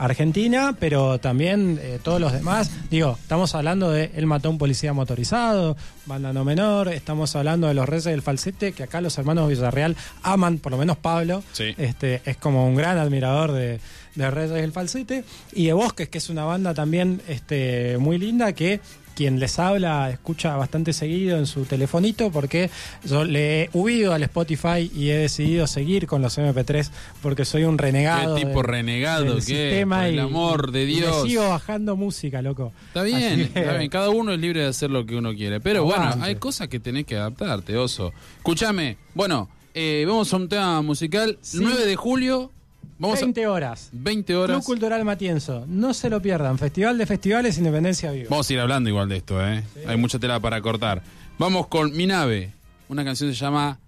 argentina, 0.05 0.75
pero 0.79 1.19
también 1.21 1.79
eh, 1.83 1.99
todos 2.03 2.21
los 2.21 2.33
demás. 2.33 2.71
Digo, 2.91 3.17
estamos 3.21 3.55
hablando 3.55 3.91
de 3.91 4.11
Él 4.15 4.27
mató 4.27 4.49
a 4.49 4.51
un 4.51 4.59
policía 4.59 4.93
motorizado, 4.93 5.77
banda 6.07 6.33
no 6.33 6.45
menor, 6.45 6.89
estamos 6.89 7.37
hablando 7.37 7.69
de 7.69 7.75
los 7.75 7.89
Reyes 7.89 8.05
del 8.05 8.23
Falsete, 8.23 8.73
que 8.73 8.83
acá 8.83 9.01
los 9.01 9.17
hermanos 9.19 9.49
Villarreal 9.49 9.97
aman, 10.23 10.59
por 10.59 10.73
lo 10.73 10.79
menos 10.79 10.97
Pablo, 10.97 11.43
Sí. 11.53 11.75
este 11.79 12.23
es 12.25 12.37
como 12.39 12.67
un 12.67 12.75
gran 12.75 12.99
admirador 12.99 13.53
de, 13.53 13.79
de 14.15 14.31
Reyes 14.31 14.51
del 14.51 14.73
Falsete, 14.73 15.25
y 15.53 15.67
de 15.67 15.73
Bosques, 15.75 16.09
que 16.09 16.19
es 16.19 16.31
una 16.31 16.45
banda 16.45 16.73
también 16.75 17.21
este, 17.29 17.97
muy 17.99 18.19
linda 18.19 18.53
que 18.55 18.81
quien 19.21 19.39
les 19.39 19.59
habla 19.59 20.09
escucha 20.09 20.57
bastante 20.57 20.95
seguido 20.95 21.37
en 21.37 21.45
su 21.45 21.67
telefonito 21.67 22.31
porque 22.33 22.71
yo 23.05 23.27
le 23.27 23.65
he 23.65 23.71
huido 23.75 24.15
al 24.15 24.23
Spotify 24.23 24.91
y 24.95 25.11
he 25.11 25.17
decidido 25.19 25.67
seguir 25.67 26.07
con 26.07 26.23
los 26.23 26.39
MP3 26.39 26.89
porque 27.21 27.45
soy 27.45 27.65
un 27.65 27.77
renegado. 27.77 28.35
Qué 28.37 28.47
tipo 28.47 28.63
renegado 28.63 29.37
es, 29.37 29.45
sistema 29.45 30.09
el 30.09 30.15
y- 30.15 30.19
amor 30.21 30.73
de 30.73 30.85
y 30.85 30.87
Dios. 30.87 31.25
sigo 31.29 31.47
bajando 31.51 31.97
música, 31.97 32.41
loco. 32.41 32.73
Está 32.87 33.03
bien, 33.03 33.51
que- 33.53 33.61
está 33.61 33.77
bien, 33.77 33.91
cada 33.91 34.09
uno 34.09 34.33
es 34.33 34.41
libre 34.41 34.61
de 34.63 34.69
hacer 34.69 34.91
lo 34.91 35.05
que 35.05 35.17
uno 35.17 35.35
quiere. 35.35 35.61
Pero 35.61 35.85
bueno, 35.85 36.15
hay 36.23 36.37
cosas 36.37 36.69
que 36.69 36.81
tenés 36.81 37.05
que 37.05 37.17
adaptarte, 37.19 37.77
oso. 37.77 38.15
Escúchame, 38.39 38.97
bueno, 39.15 39.51
eh, 39.75 40.07
vamos 40.09 40.33
a 40.33 40.37
un 40.39 40.49
tema 40.49 40.81
musical. 40.81 41.37
Sí. 41.43 41.59
9 41.61 41.85
de 41.85 41.95
julio, 41.97 42.53
vamos 43.01 43.21
20 43.21 43.47
horas. 43.47 43.89
a 43.89 43.91
20 43.93 44.33
Club. 44.33 44.63
Cultural 44.63 45.05
Matienzo. 45.05 45.65
No 45.67 45.93
se 45.95 46.09
lo 46.09 46.23
pierdan. 46.23 46.59
Festival 46.59 46.99
de 46.99 47.07
Festivales 47.07 47.59
Independencia 47.59 48.13
Viva. 48.13 48.29
Vamos 48.31 48.49
a 48.49 48.53
ir 48.53 48.61
hablando 48.61 48.89
igual 48.89 49.09
de 49.09 49.17
esto, 49.17 49.45
¿eh? 49.45 49.65
Hay 49.87 49.97
mucha 49.97 50.19
tela 50.19 50.39
para 50.39 50.61
cortar. 50.61 51.03
Vamos 51.39 51.67
con 51.67 51.97
Mi 51.97 52.07
Nave. 52.07 52.53
Una 52.89 53.05
canción 53.05 53.31
se 53.33 53.37
llama 53.37 53.79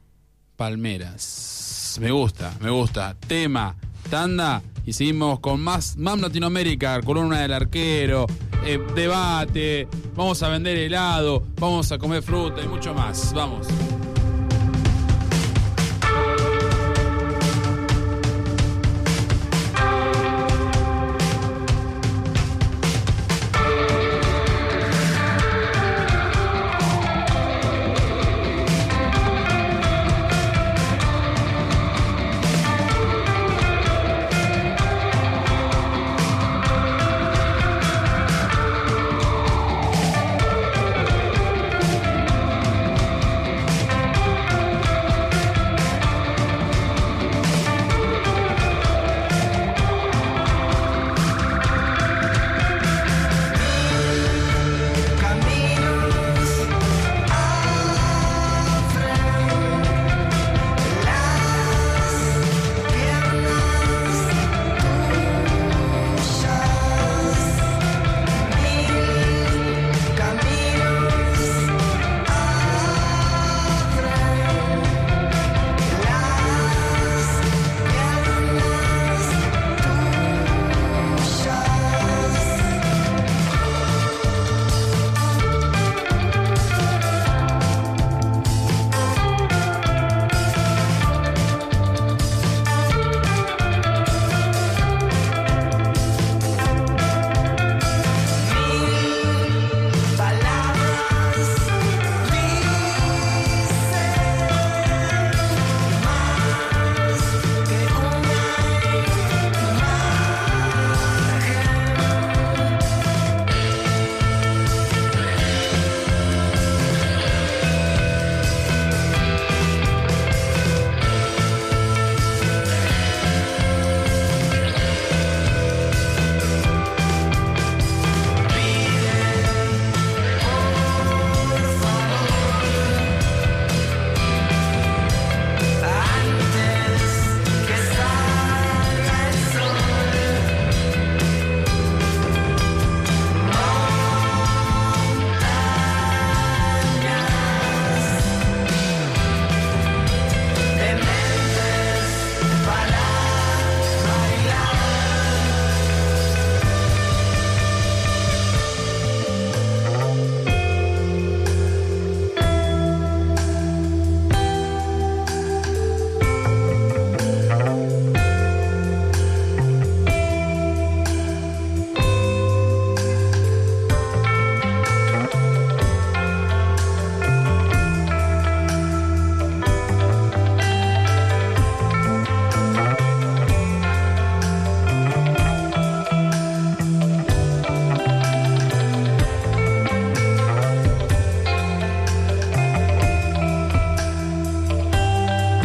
Palmeras. 0.57 1.99
Me 2.01 2.11
gusta, 2.11 2.53
me 2.61 2.71
gusta. 2.71 3.15
Tema, 3.27 3.77
tanda. 4.09 4.63
Y 4.85 4.93
seguimos 4.95 5.39
con 5.39 5.61
más 5.61 5.97
MAM 5.97 6.21
Latinoamérica, 6.21 7.01
columna 7.03 7.41
del 7.41 7.53
arquero, 7.53 8.27
eh, 8.65 8.81
debate, 8.97 9.87
vamos 10.17 10.43
a 10.43 10.49
vender 10.49 10.77
helado, 10.77 11.45
vamos 11.61 11.93
a 11.93 11.99
comer 11.99 12.23
fruta 12.23 12.63
y 12.63 12.67
mucho 12.67 12.93
más. 12.93 13.33
Vamos. 13.33 13.69